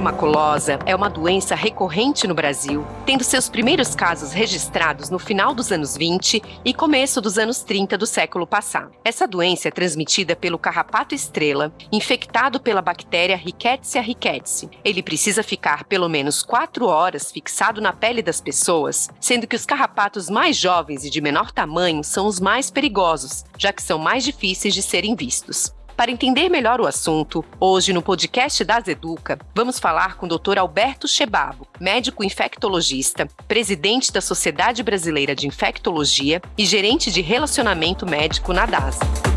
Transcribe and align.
febre 0.00 0.02
maculosa 0.02 0.78
é 0.86 0.96
uma 0.96 1.08
doença 1.08 1.54
recorrente 1.54 2.26
no 2.26 2.34
Brasil, 2.34 2.84
tendo 3.04 3.22
seus 3.22 3.48
primeiros 3.48 3.94
casos 3.94 4.32
registrados 4.32 5.10
no 5.10 5.18
final 5.18 5.54
dos 5.54 5.70
anos 5.70 5.96
20 5.96 6.42
e 6.64 6.74
começo 6.74 7.20
dos 7.20 7.38
anos 7.38 7.62
30 7.62 7.98
do 7.98 8.06
século 8.06 8.46
passado. 8.46 8.92
Essa 9.04 9.28
doença 9.28 9.68
é 9.68 9.70
transmitida 9.70 10.34
pelo 10.34 10.58
carrapato 10.58 11.14
estrela, 11.14 11.72
infectado 11.92 12.58
pela 12.58 12.82
bactéria 12.82 13.36
Rickettsia 13.36 14.00
rickettsii. 14.00 14.70
Ele 14.84 15.02
precisa 15.02 15.42
ficar 15.42 15.84
pelo 15.84 16.08
menos 16.08 16.42
4 16.42 16.86
horas 16.86 17.30
fixado 17.30 17.80
na 17.80 17.92
pele 17.92 18.22
das 18.22 18.40
pessoas, 18.40 19.10
sendo 19.20 19.46
que 19.46 19.56
os 19.56 19.66
carrapatos 19.66 20.30
mais 20.30 20.56
jovens 20.56 21.04
e 21.04 21.10
de 21.10 21.20
menor 21.20 21.52
tamanho 21.52 22.02
são 22.02 22.26
os 22.26 22.40
mais 22.40 22.70
perigosos, 22.70 23.44
já 23.58 23.72
que 23.72 23.82
são 23.82 23.98
mais 23.98 24.24
difíceis 24.24 24.74
de 24.74 24.82
serem 24.82 25.14
vistos. 25.14 25.72
Para 26.00 26.10
entender 26.10 26.48
melhor 26.48 26.80
o 26.80 26.86
assunto, 26.86 27.44
hoje 27.60 27.92
no 27.92 28.00
podcast 28.00 28.64
das 28.64 28.88
Educa, 28.88 29.38
vamos 29.54 29.78
falar 29.78 30.16
com 30.16 30.24
o 30.24 30.28
Dr. 30.30 30.56
Alberto 30.56 31.06
Chebabo, 31.06 31.68
médico 31.78 32.24
infectologista, 32.24 33.28
presidente 33.46 34.10
da 34.10 34.22
Sociedade 34.22 34.82
Brasileira 34.82 35.34
de 35.34 35.46
Infectologia 35.46 36.40
e 36.56 36.64
gerente 36.64 37.12
de 37.12 37.20
relacionamento 37.20 38.06
médico 38.06 38.54
na 38.54 38.64
DASA. 38.64 39.29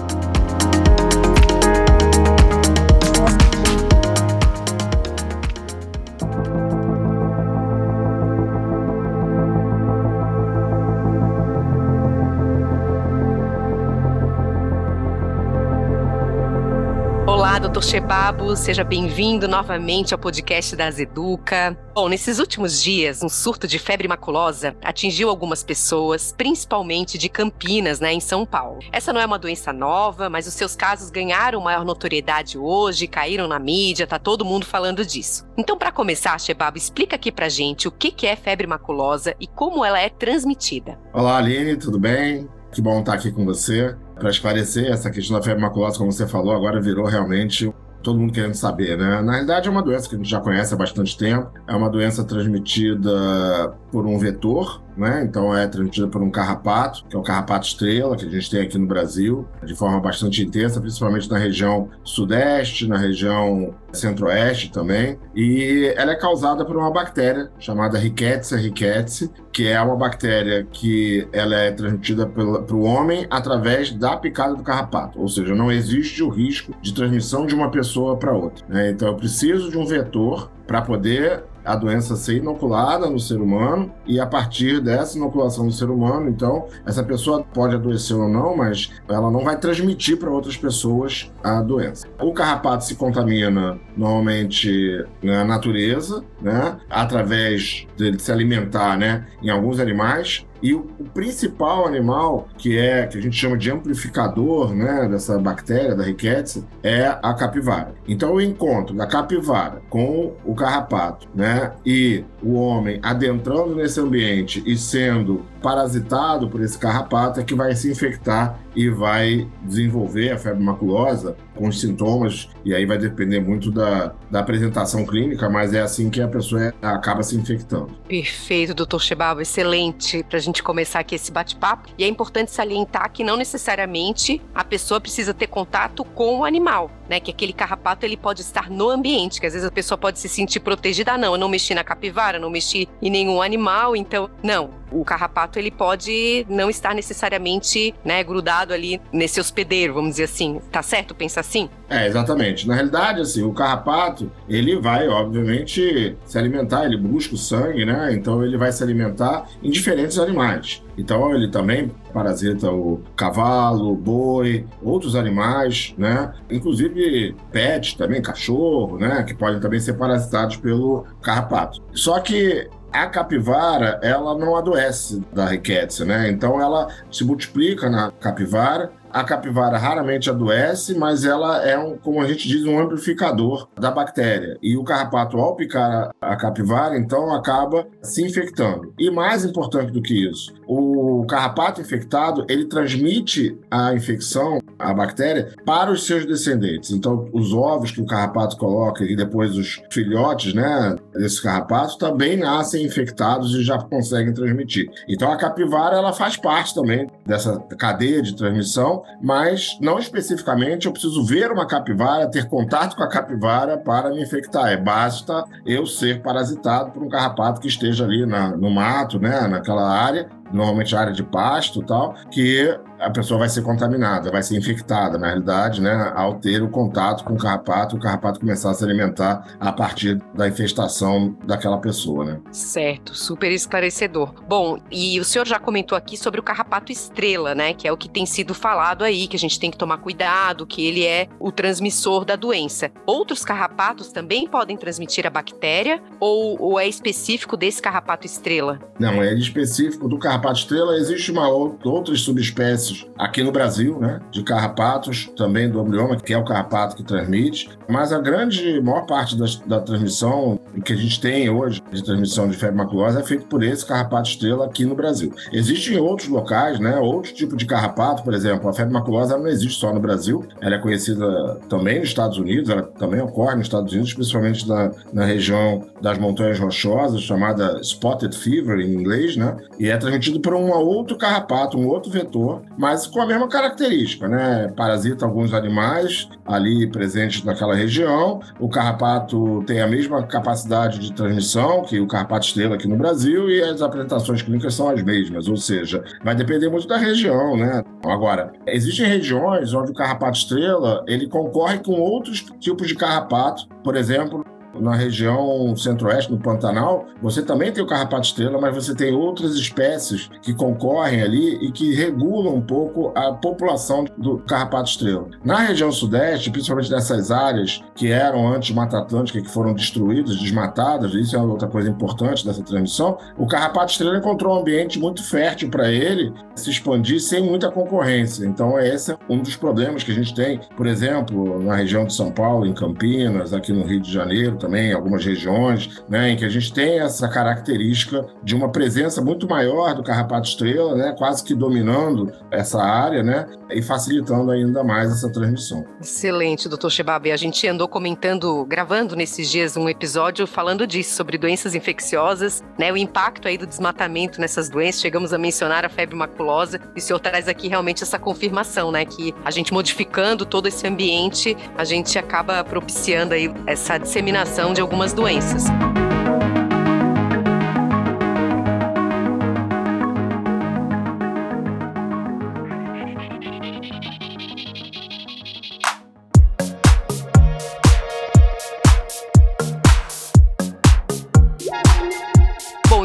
Doutor 17.80 17.82
Chebabo, 17.82 18.56
seja 18.56 18.84
bem-vindo 18.84 19.48
novamente 19.48 20.12
ao 20.12 20.20
podcast 20.20 20.76
das 20.76 20.98
Educa. 20.98 21.76
Bom, 21.94 22.08
nesses 22.08 22.38
últimos 22.38 22.82
dias, 22.82 23.22
um 23.22 23.28
surto 23.28 23.66
de 23.66 23.78
febre 23.78 24.06
maculosa 24.06 24.76
atingiu 24.84 25.30
algumas 25.30 25.64
pessoas, 25.64 26.32
principalmente 26.36 27.16
de 27.16 27.28
Campinas, 27.28 27.98
né, 27.98 28.12
em 28.12 28.20
São 28.20 28.44
Paulo. 28.44 28.80
Essa 28.92 29.12
não 29.12 29.20
é 29.20 29.24
uma 29.24 29.38
doença 29.38 29.72
nova, 29.72 30.28
mas 30.28 30.46
os 30.46 30.54
seus 30.54 30.76
casos 30.76 31.10
ganharam 31.10 31.60
maior 31.60 31.84
notoriedade 31.84 32.58
hoje, 32.58 33.06
caíram 33.06 33.48
na 33.48 33.58
mídia, 33.58 34.06
tá 34.06 34.18
todo 34.18 34.44
mundo 34.44 34.66
falando 34.66 35.04
disso. 35.04 35.46
Então, 35.56 35.78
para 35.78 35.90
começar, 35.90 36.38
Chebabo, 36.38 36.76
explica 36.76 37.16
aqui 37.16 37.32
pra 37.32 37.48
gente 37.48 37.88
o 37.88 37.90
que 37.90 38.26
é 38.26 38.36
febre 38.36 38.66
maculosa 38.66 39.34
e 39.40 39.46
como 39.46 39.84
ela 39.84 39.98
é 39.98 40.10
transmitida. 40.10 40.98
Olá, 41.14 41.38
Aline, 41.38 41.76
tudo 41.76 41.98
bem? 41.98 42.48
Que 42.72 42.80
bom 42.82 43.00
estar 43.00 43.14
aqui 43.14 43.32
com 43.32 43.44
você 43.44 43.96
para 44.20 44.30
esclarecer 44.30 44.86
essa 44.92 45.10
questão 45.10 45.36
da 45.36 45.42
febre 45.42 45.60
maculosa, 45.60 45.98
como 45.98 46.12
você 46.12 46.26
falou, 46.26 46.54
agora 46.54 46.80
virou 46.80 47.06
realmente 47.06 47.72
todo 48.02 48.18
mundo 48.18 48.32
querendo 48.32 48.54
saber, 48.54 48.96
né? 48.96 49.20
Na 49.20 49.32
realidade, 49.32 49.68
é 49.68 49.70
uma 49.70 49.82
doença 49.82 50.08
que 50.08 50.14
a 50.14 50.18
gente 50.18 50.30
já 50.30 50.40
conhece 50.40 50.72
há 50.72 50.76
bastante 50.76 51.16
tempo. 51.16 51.50
É 51.66 51.74
uma 51.74 51.90
doença 51.90 52.24
transmitida 52.24 53.74
por 53.90 54.06
um 54.06 54.18
vetor, 54.18 54.82
né? 54.96 55.22
Então 55.24 55.56
é 55.56 55.66
transmitida 55.66 56.08
por 56.08 56.22
um 56.22 56.30
carrapato, 56.30 57.04
que 57.08 57.16
é 57.16 57.18
o 57.18 57.22
carrapato 57.22 57.66
estrela, 57.66 58.16
que 58.16 58.26
a 58.26 58.28
gente 58.28 58.50
tem 58.50 58.62
aqui 58.62 58.78
no 58.78 58.86
Brasil, 58.86 59.46
de 59.64 59.74
forma 59.74 60.00
bastante 60.00 60.42
intensa, 60.42 60.80
principalmente 60.80 61.30
na 61.30 61.38
região 61.38 61.88
sudeste, 62.04 62.86
na 62.86 62.96
região 62.96 63.74
centro-oeste 63.92 64.70
também. 64.70 65.18
E 65.34 65.92
ela 65.96 66.12
é 66.12 66.16
causada 66.16 66.64
por 66.64 66.76
uma 66.76 66.90
bactéria 66.90 67.50
chamada 67.58 67.98
Rickettsia 67.98 68.56
rickettsii, 68.56 69.30
que 69.52 69.66
é 69.66 69.80
uma 69.80 69.96
bactéria 69.96 70.66
que 70.70 71.26
ela 71.32 71.56
é 71.56 71.72
transmitida 71.72 72.26
para 72.26 72.74
o 72.74 72.82
homem 72.82 73.26
através 73.30 73.92
da 73.92 74.16
picada 74.16 74.54
do 74.54 74.62
carrapato, 74.62 75.20
ou 75.20 75.28
seja, 75.28 75.54
não 75.54 75.70
existe 75.72 76.22
o 76.22 76.28
risco 76.28 76.72
de 76.80 76.94
transmissão 76.94 77.46
de 77.46 77.54
uma 77.54 77.70
pessoa 77.70 78.16
para 78.16 78.32
outra. 78.32 78.64
Né? 78.68 78.90
Então 78.90 79.08
eu 79.08 79.16
preciso 79.16 79.70
de 79.70 79.78
um 79.78 79.84
vetor 79.84 80.50
para 80.66 80.82
poder 80.82 81.42
a 81.64 81.76
doença 81.76 82.16
ser 82.16 82.36
inoculada 82.36 83.08
no 83.08 83.18
ser 83.18 83.40
humano 83.40 83.92
e 84.06 84.18
a 84.20 84.26
partir 84.26 84.80
dessa 84.80 85.16
inoculação 85.16 85.64
no 85.64 85.72
ser 85.72 85.90
humano, 85.90 86.28
então 86.28 86.66
essa 86.86 87.02
pessoa 87.02 87.42
pode 87.42 87.74
adoecer 87.74 88.16
ou 88.16 88.28
não, 88.28 88.56
mas 88.56 88.90
ela 89.08 89.30
não 89.30 89.44
vai 89.44 89.58
transmitir 89.58 90.16
para 90.16 90.30
outras 90.30 90.56
pessoas 90.56 91.30
a 91.42 91.60
doença. 91.60 92.06
O 92.20 92.32
carrapato 92.32 92.84
se 92.84 92.94
contamina 92.94 93.78
normalmente 93.96 95.04
na 95.22 95.44
natureza, 95.44 96.24
né, 96.40 96.78
através 96.88 97.86
de 97.96 98.18
se 98.20 98.32
alimentar, 98.32 98.96
né, 98.96 99.26
em 99.42 99.50
alguns 99.50 99.78
animais, 99.78 100.46
e 100.62 100.74
o, 100.74 100.86
o, 100.98 101.04
principal 101.04 101.86
animal, 101.86 102.48
que 102.56 102.78
é 102.78 103.06
que 103.06 103.18
a 103.18 103.20
gente 103.20 103.36
chama 103.36 103.56
de 103.56 103.70
amplificador 103.70 104.74
né, 104.74 105.08
dessa 105.08 105.38
bactéria, 105.38 105.94
da 105.94 106.04
Rickettsia, 106.04 106.62
é 106.82 107.06
a 107.22 107.34
capivara. 107.34 107.94
Então, 108.06 108.34
o 108.34 108.40
encontro 108.40 108.94
da 108.94 109.06
capivara 109.06 109.82
com 109.88 110.34
o 110.44 110.54
carrapato 110.54 111.28
né, 111.34 111.72
e 111.84 112.24
o 112.42 112.54
homem 112.54 112.98
adentrando 113.02 113.74
nesse 113.74 114.00
ambiente 114.00 114.62
e 114.66 114.76
sendo 114.76 115.44
parasitado 115.62 116.48
por 116.48 116.62
esse 116.62 116.78
carrapato 116.78 117.40
é 117.40 117.44
que 117.44 117.54
vai 117.54 117.74
se 117.74 117.90
infectar 117.90 118.58
e 118.74 118.88
vai 118.88 119.48
desenvolver 119.62 120.30
a 120.30 120.38
febre 120.38 120.62
maculosa 120.62 121.36
com 121.54 121.70
sintomas, 121.70 122.48
e 122.64 122.74
aí 122.74 122.86
vai 122.86 122.96
depender 122.96 123.40
muito 123.40 123.70
da, 123.70 124.14
da 124.30 124.40
apresentação 124.40 125.04
clínica, 125.04 125.50
mas 125.50 125.74
é 125.74 125.80
assim 125.80 126.08
que 126.08 126.22
a 126.22 126.28
pessoa 126.28 126.72
acaba 126.80 127.22
se 127.22 127.36
infectando. 127.36 127.88
Perfeito, 128.08 128.72
doutor 128.72 129.00
Chebabo, 129.00 129.42
excelente 129.42 130.22
para 130.22 130.38
a 130.38 130.40
gente 130.40 130.62
começar 130.62 131.00
aqui 131.00 131.14
esse 131.14 131.30
bate-papo. 131.30 131.90
E 131.98 132.04
é 132.04 132.08
importante 132.08 132.50
salientar 132.50 133.12
que 133.12 133.22
não 133.22 133.36
necessariamente 133.36 134.40
a 134.54 134.64
pessoa 134.64 135.00
precisa 135.00 135.34
ter 135.34 135.48
contato 135.48 136.02
com 136.02 136.38
o 136.38 136.44
animal, 136.44 136.90
né? 137.08 137.20
Que 137.20 137.30
aquele 137.30 137.52
carrapato 137.52 138.06
ele 138.06 138.16
pode 138.16 138.40
estar 138.40 138.70
no 138.70 138.88
ambiente, 138.88 139.38
que 139.38 139.46
às 139.46 139.52
vezes 139.52 139.68
a 139.68 139.70
pessoa 139.70 139.98
pode 139.98 140.18
se 140.18 140.28
sentir 140.28 140.60
protegida. 140.60 141.12
Ah, 141.12 141.18
não, 141.18 141.32
eu 141.32 141.38
não 141.38 141.48
mexi 141.48 141.74
na 141.74 141.84
capivara, 141.84 142.38
não 142.38 142.48
mexi 142.48 142.88
em 143.02 143.10
nenhum 143.10 143.42
animal, 143.42 143.94
então. 143.94 144.30
Não, 144.42 144.70
o 144.92 145.04
carrapato 145.04 145.58
ele 145.58 145.70
pode 145.70 146.46
não 146.48 146.70
estar 146.70 146.94
necessariamente 146.94 147.94
né, 148.04 148.22
grudado 148.22 148.72
ali 148.72 149.00
nesse 149.12 149.40
hospedeiro, 149.40 149.94
vamos 149.94 150.10
dizer 150.10 150.24
assim. 150.24 150.60
Tá 150.70 150.82
certo 150.82 151.14
pensar 151.14 151.40
assim? 151.40 151.68
É, 151.88 152.06
exatamente. 152.06 152.68
Na 152.68 152.74
realidade, 152.74 153.20
assim, 153.20 153.42
o 153.42 153.52
carrapato, 153.52 154.30
ele 154.48 154.78
vai, 154.78 155.08
obviamente, 155.08 156.16
se 156.24 156.38
alimentar, 156.38 156.84
ele 156.84 156.96
busca 156.96 157.34
o 157.34 157.38
sangue, 157.38 157.84
né? 157.84 158.12
Então 158.12 158.44
ele 158.44 158.56
vai 158.56 158.70
se 158.70 158.82
alimentar 158.82 159.48
em 159.62 159.70
diferentes 159.70 160.18
animais. 160.18 160.82
Então 160.96 161.34
ele 161.34 161.48
também 161.48 161.90
parasita 162.12 162.70
o 162.70 163.00
cavalo, 163.16 163.92
o 163.92 163.96
boi, 163.96 164.66
outros 164.82 165.16
animais, 165.16 165.94
né? 165.96 166.32
Inclusive 166.50 167.34
pet 167.50 167.96
também, 167.96 168.20
cachorro, 168.22 168.98
né? 168.98 169.22
Que 169.22 169.34
podem 169.34 169.60
também 169.60 169.80
ser 169.80 169.94
parasitados 169.94 170.56
pelo 170.56 171.06
carrapato. 171.22 171.82
Só 171.92 172.20
que 172.20 172.68
a 172.92 173.06
capivara, 173.06 174.00
ela 174.02 174.36
não 174.36 174.56
adoece 174.56 175.22
da 175.32 175.46
riqueza, 175.46 176.04
né? 176.04 176.30
Então 176.30 176.60
ela 176.60 176.88
se 177.10 177.24
multiplica 177.24 177.88
na 177.88 178.10
capivara 178.10 178.92
a 179.12 179.24
capivara 179.24 179.78
raramente 179.78 180.30
adoece, 180.30 180.96
mas 180.96 181.24
ela 181.24 181.66
é, 181.66 181.78
um, 181.78 181.96
como 181.96 182.20
a 182.20 182.26
gente 182.26 182.48
diz, 182.48 182.64
um 182.64 182.78
amplificador 182.78 183.68
da 183.78 183.90
bactéria. 183.90 184.58
E 184.62 184.76
o 184.76 184.84
carrapato, 184.84 185.38
ao 185.38 185.56
picar 185.56 186.10
a 186.20 186.36
capivara, 186.36 186.96
então 186.96 187.34
acaba 187.34 187.86
se 188.02 188.24
infectando. 188.24 188.92
E 188.98 189.10
mais 189.10 189.44
importante 189.44 189.92
do 189.92 190.02
que 190.02 190.28
isso, 190.28 190.52
o 190.66 191.24
carrapato 191.26 191.80
infectado, 191.80 192.44
ele 192.48 192.66
transmite 192.66 193.58
a 193.70 193.92
infecção, 193.94 194.60
a 194.78 194.94
bactéria, 194.94 195.54
para 195.64 195.90
os 195.90 196.06
seus 196.06 196.24
descendentes. 196.24 196.90
Então, 196.90 197.28
os 197.32 197.52
ovos 197.52 197.90
que 197.90 198.00
o 198.00 198.06
carrapato 198.06 198.56
coloca 198.56 199.04
e 199.04 199.16
depois 199.16 199.56
os 199.56 199.80
filhotes, 199.90 200.54
né, 200.54 200.96
desses 201.12 201.40
carrapatos, 201.40 201.96
também 201.96 202.36
nascem 202.36 202.84
infectados 202.84 203.54
e 203.54 203.62
já 203.62 203.78
conseguem 203.78 204.32
transmitir. 204.32 204.90
Então, 205.08 205.30
a 205.30 205.36
capivara, 205.36 205.96
ela 205.96 206.12
faz 206.12 206.36
parte 206.36 206.74
também 206.74 207.06
dessa 207.26 207.58
cadeia 207.78 208.22
de 208.22 208.34
transmissão 208.34 208.99
mas 209.20 209.78
não 209.80 209.98
especificamente 209.98 210.86
eu 210.86 210.92
preciso 210.92 211.24
ver 211.24 211.50
uma 211.50 211.66
capivara, 211.66 212.30
ter 212.30 212.48
contato 212.48 212.96
com 212.96 213.02
a 213.02 213.08
capivara 213.08 213.78
para 213.78 214.10
me 214.10 214.22
infectar. 214.22 214.68
É 214.68 214.76
basta 214.76 215.44
eu 215.66 215.86
ser 215.86 216.22
parasitado 216.22 216.90
por 216.90 217.02
um 217.02 217.08
carrapato 217.08 217.60
que 217.60 217.68
esteja 217.68 218.04
ali 218.04 218.26
na, 218.26 218.56
no 218.56 218.70
mato, 218.70 219.18
né, 219.18 219.46
naquela 219.46 219.88
área, 219.88 220.28
normalmente 220.52 220.94
área 220.94 221.12
de 221.12 221.22
pasto 221.22 221.80
e 221.80 221.86
tal, 221.86 222.14
que 222.30 222.78
a 222.98 223.10
pessoa 223.10 223.40
vai 223.40 223.48
ser 223.48 223.62
contaminada, 223.62 224.30
vai 224.30 224.42
ser 224.42 224.56
infectada, 224.56 225.18
na 225.18 225.28
realidade, 225.28 225.80
né, 225.80 226.12
ao 226.14 226.34
ter 226.34 226.62
o 226.62 226.68
contato 226.68 227.24
com 227.24 227.34
o 227.34 227.38
carrapato, 227.38 227.96
o 227.96 227.98
carrapato 227.98 228.40
começar 228.40 228.70
a 228.70 228.74
se 228.74 228.84
alimentar 228.84 229.56
a 229.58 229.72
partir 229.72 230.20
da 230.34 230.46
infestação 230.46 231.36
daquela 231.44 231.78
pessoa, 231.78 232.24
né? 232.24 232.40
Certo, 232.52 233.14
super 233.14 233.50
esclarecedor. 233.50 234.34
Bom, 234.46 234.78
e 234.90 235.18
o 235.18 235.24
senhor 235.24 235.46
já 235.46 235.58
comentou 235.58 235.96
aqui 235.96 236.16
sobre 236.16 236.40
o 236.40 236.42
carrapato 236.42 236.92
estrela, 236.92 237.54
né, 237.54 237.72
que 237.72 237.88
é 237.88 237.92
o 237.92 237.96
que 237.96 238.08
tem 238.08 238.26
sido 238.26 238.52
falado 238.52 239.02
aí, 239.02 239.26
que 239.26 239.36
a 239.36 239.38
gente 239.38 239.58
tem 239.58 239.70
que 239.70 239.78
tomar 239.78 239.98
cuidado, 239.98 240.66
que 240.66 240.86
ele 240.86 241.04
é 241.06 241.28
o 241.38 241.50
transmissor 241.50 242.24
da 242.24 242.36
doença. 242.36 242.90
Outros 243.06 243.44
carrapatos 243.44 244.12
também 244.12 244.46
podem 244.46 244.76
transmitir 244.76 245.26
a 245.26 245.30
bactéria 245.30 246.02
ou, 246.18 246.60
ou 246.60 246.78
é 246.78 246.86
específico 246.86 247.56
desse 247.56 247.80
carrapato 247.80 248.26
estrela? 248.26 248.78
Não, 248.98 249.22
é 249.22 249.32
específico 249.34 250.08
do 250.08 250.18
carrapato 250.18 250.39
estrela. 250.48 250.96
Existe 250.96 251.30
uma 251.30 251.48
outras 251.48 252.20
subespécies 252.22 252.50
espécies 252.60 253.06
aqui 253.18 253.42
no 253.42 253.52
Brasil, 253.52 253.98
né, 253.98 254.20
de 254.30 254.42
carrapatos, 254.42 255.30
também 255.36 255.68
do 255.70 255.80
amblioma, 255.80 256.16
que 256.16 256.32
é 256.32 256.38
o 256.38 256.44
carrapato 256.44 256.96
que 256.96 257.02
transmite, 257.02 257.68
mas 257.88 258.12
a 258.12 258.18
grande 258.18 258.80
maior 258.80 259.06
parte 259.06 259.36
da, 259.66 259.80
transmissão 259.80 260.58
que 260.84 260.92
a 260.92 260.96
gente 260.96 261.20
tem 261.20 261.48
hoje 261.50 261.82
de 261.90 262.02
transmissão 262.02 262.48
de 262.48 262.56
febre 262.56 262.76
maculosa 262.76 263.20
é 263.20 263.22
feito 263.22 263.46
por 263.46 263.62
esse 263.62 263.84
carrapato 263.84 264.30
estrela 264.30 264.66
aqui 264.66 264.84
no 264.84 264.94
Brasil. 264.94 265.32
Existem 265.52 265.98
outros 265.98 266.28
locais, 266.28 266.78
né, 266.78 266.96
outro 266.96 267.32
tipo 267.32 267.56
de 267.56 267.66
carrapato, 267.66 268.22
por 268.22 268.34
exemplo, 268.34 268.68
a 268.68 268.72
febre 268.72 268.92
maculosa 268.92 269.36
não 269.36 269.48
existe 269.48 269.80
só 269.80 269.92
no 269.92 270.00
Brasil, 270.00 270.46
ela 270.60 270.76
é 270.76 270.78
conhecida 270.78 271.58
também 271.68 271.98
nos 272.00 272.08
Estados 272.08 272.38
Unidos, 272.38 272.70
ela 272.70 272.82
também 272.82 273.20
ocorre 273.20 273.56
nos 273.56 273.66
Estados 273.66 273.92
Unidos, 273.92 274.14
principalmente 274.14 274.68
na, 274.68 274.90
na 275.12 275.24
região 275.24 275.86
das 276.00 276.18
montanhas 276.18 276.58
rochosas, 276.58 277.22
chamada 277.22 277.80
spotted 277.82 278.36
fever 278.36 278.78
em 278.80 278.94
inglês, 278.94 279.36
né, 279.36 279.56
e 279.78 279.88
é 279.88 279.96
transmitido 280.30 280.40
por 280.40 280.54
um 280.54 280.70
outro 280.70 281.16
carrapato, 281.16 281.78
um 281.78 281.88
outro 281.88 282.10
vetor, 282.10 282.62
mas 282.78 283.06
com 283.06 283.20
a 283.20 283.26
mesma 283.26 283.48
característica, 283.48 284.28
né? 284.28 284.72
Parasita 284.76 285.24
alguns 285.24 285.52
animais 285.52 286.28
ali 286.46 286.86
presentes 286.90 287.44
naquela 287.44 287.74
região. 287.74 288.40
O 288.58 288.68
carrapato 288.68 289.62
tem 289.66 289.80
a 289.80 289.86
mesma 289.86 290.22
capacidade 290.22 290.98
de 290.98 291.12
transmissão 291.12 291.82
que 291.82 291.98
o 291.98 292.06
carrapato 292.06 292.46
estrela 292.46 292.76
aqui 292.76 292.86
no 292.86 292.96
Brasil 292.96 293.50
e 293.50 293.62
as 293.62 293.82
apresentações 293.82 294.42
clínicas 294.42 294.74
são 294.74 294.88
as 294.88 295.02
mesmas, 295.02 295.48
ou 295.48 295.56
seja, 295.56 296.04
vai 296.22 296.34
depender 296.34 296.68
muito 296.68 296.86
da 296.86 296.96
região, 296.96 297.56
né? 297.56 297.82
Agora, 298.04 298.52
existem 298.66 299.06
regiões 299.06 299.74
onde 299.74 299.90
o 299.90 299.94
carrapato 299.94 300.38
estrela 300.38 301.04
ele 301.06 301.26
concorre 301.28 301.78
com 301.78 301.92
outros 301.92 302.44
tipos 302.58 302.86
de 302.86 302.94
carrapato, 302.94 303.66
por 303.82 303.96
exemplo, 303.96 304.44
na 304.78 304.94
região 304.94 305.74
centro-oeste, 305.76 306.30
no 306.30 306.38
Pantanal, 306.38 307.06
você 307.22 307.42
também 307.42 307.72
tem 307.72 307.82
o 307.82 307.86
carrapato 307.86 308.26
estrela, 308.26 308.60
mas 308.60 308.74
você 308.74 308.94
tem 308.94 309.12
outras 309.14 309.54
espécies 309.54 310.30
que 310.42 310.54
concorrem 310.54 311.22
ali 311.22 311.56
e 311.64 311.70
que 311.70 311.94
regulam 311.94 312.54
um 312.54 312.62
pouco 312.62 313.12
a 313.16 313.32
população 313.32 314.04
do 314.16 314.38
carrapato 314.38 314.90
estrela. 314.90 315.28
Na 315.44 315.58
região 315.60 315.90
sudeste, 315.90 316.50
principalmente 316.50 316.90
nessas 316.90 317.30
áreas 317.30 317.82
que 317.94 318.10
eram 318.10 318.52
antes 318.52 318.74
Mata 318.74 318.98
Atlântica, 318.98 319.40
que 319.40 319.50
foram 319.50 319.74
destruídas, 319.74 320.36
desmatadas, 320.36 321.14
isso 321.14 321.36
é 321.36 321.40
outra 321.40 321.68
coisa 321.68 321.88
importante 321.90 322.44
dessa 322.44 322.62
transmissão, 322.62 323.18
o 323.38 323.46
carrapato 323.46 323.92
estrela 323.92 324.18
encontrou 324.18 324.56
um 324.56 324.60
ambiente 324.60 324.98
muito 324.98 325.22
fértil 325.22 325.70
para 325.70 325.90
ele 325.90 326.32
se 326.54 326.70
expandir 326.70 327.20
sem 327.20 327.42
muita 327.42 327.70
concorrência. 327.70 328.44
Então, 328.44 328.78
esse 328.78 329.12
é 329.12 329.18
um 329.28 329.38
dos 329.38 329.56
problemas 329.56 330.02
que 330.02 330.12
a 330.12 330.14
gente 330.14 330.34
tem, 330.34 330.60
por 330.76 330.86
exemplo, 330.86 331.62
na 331.62 331.74
região 331.74 332.04
de 332.04 332.14
São 332.14 332.30
Paulo, 332.30 332.66
em 332.66 332.72
Campinas, 332.72 333.52
aqui 333.52 333.72
no 333.72 333.84
Rio 333.84 334.00
de 334.00 334.12
Janeiro, 334.12 334.56
também, 334.60 334.92
algumas 334.92 335.24
regiões, 335.24 336.02
né, 336.08 336.30
em 336.30 336.36
que 336.36 336.44
a 336.44 336.48
gente 336.48 336.72
tem 336.72 337.00
essa 337.00 337.26
característica 337.28 338.24
de 338.44 338.54
uma 338.54 338.70
presença 338.70 339.20
muito 339.22 339.48
maior 339.48 339.94
do 339.94 340.02
carrapato 340.02 340.48
estrela, 340.48 340.94
né, 340.94 341.14
quase 341.16 341.42
que 341.42 341.54
dominando 341.54 342.30
essa 342.50 342.80
área, 342.80 343.22
né, 343.22 343.46
e 343.70 343.82
facilitando 343.82 344.50
ainda 344.50 344.84
mais 344.84 345.10
essa 345.10 345.32
transmissão. 345.32 345.84
Excelente, 346.00 346.68
doutor 346.68 346.90
Shebabe. 346.90 347.32
A 347.32 347.36
gente 347.36 347.66
andou 347.66 347.88
comentando, 347.88 348.64
gravando 348.66 349.16
nesses 349.16 349.50
dias 349.50 349.76
um 349.76 349.88
episódio 349.88 350.46
falando 350.46 350.86
disso, 350.86 351.14
sobre 351.14 351.38
doenças 351.38 351.74
infecciosas, 351.74 352.62
né, 352.78 352.92
o 352.92 352.96
impacto 352.96 353.48
aí 353.48 353.56
do 353.56 353.66
desmatamento 353.66 354.40
nessas 354.40 354.68
doenças. 354.68 355.00
Chegamos 355.00 355.32
a 355.32 355.38
mencionar 355.38 355.84
a 355.84 355.88
febre 355.88 356.14
maculosa 356.14 356.78
e 356.94 356.98
o 356.98 357.02
senhor 357.02 357.18
traz 357.18 357.48
aqui 357.48 357.68
realmente 357.68 358.02
essa 358.02 358.18
confirmação, 358.18 358.92
né, 358.92 359.04
que 359.04 359.34
a 359.44 359.50
gente 359.50 359.72
modificando 359.72 360.44
todo 360.44 360.66
esse 360.66 360.86
ambiente, 360.86 361.56
a 361.78 361.84
gente 361.84 362.18
acaba 362.18 362.62
propiciando 362.62 363.32
aí 363.32 363.50
essa 363.66 363.96
disseminação 363.96 364.49
de 364.50 364.80
algumas 364.80 365.12
doenças. 365.12 365.64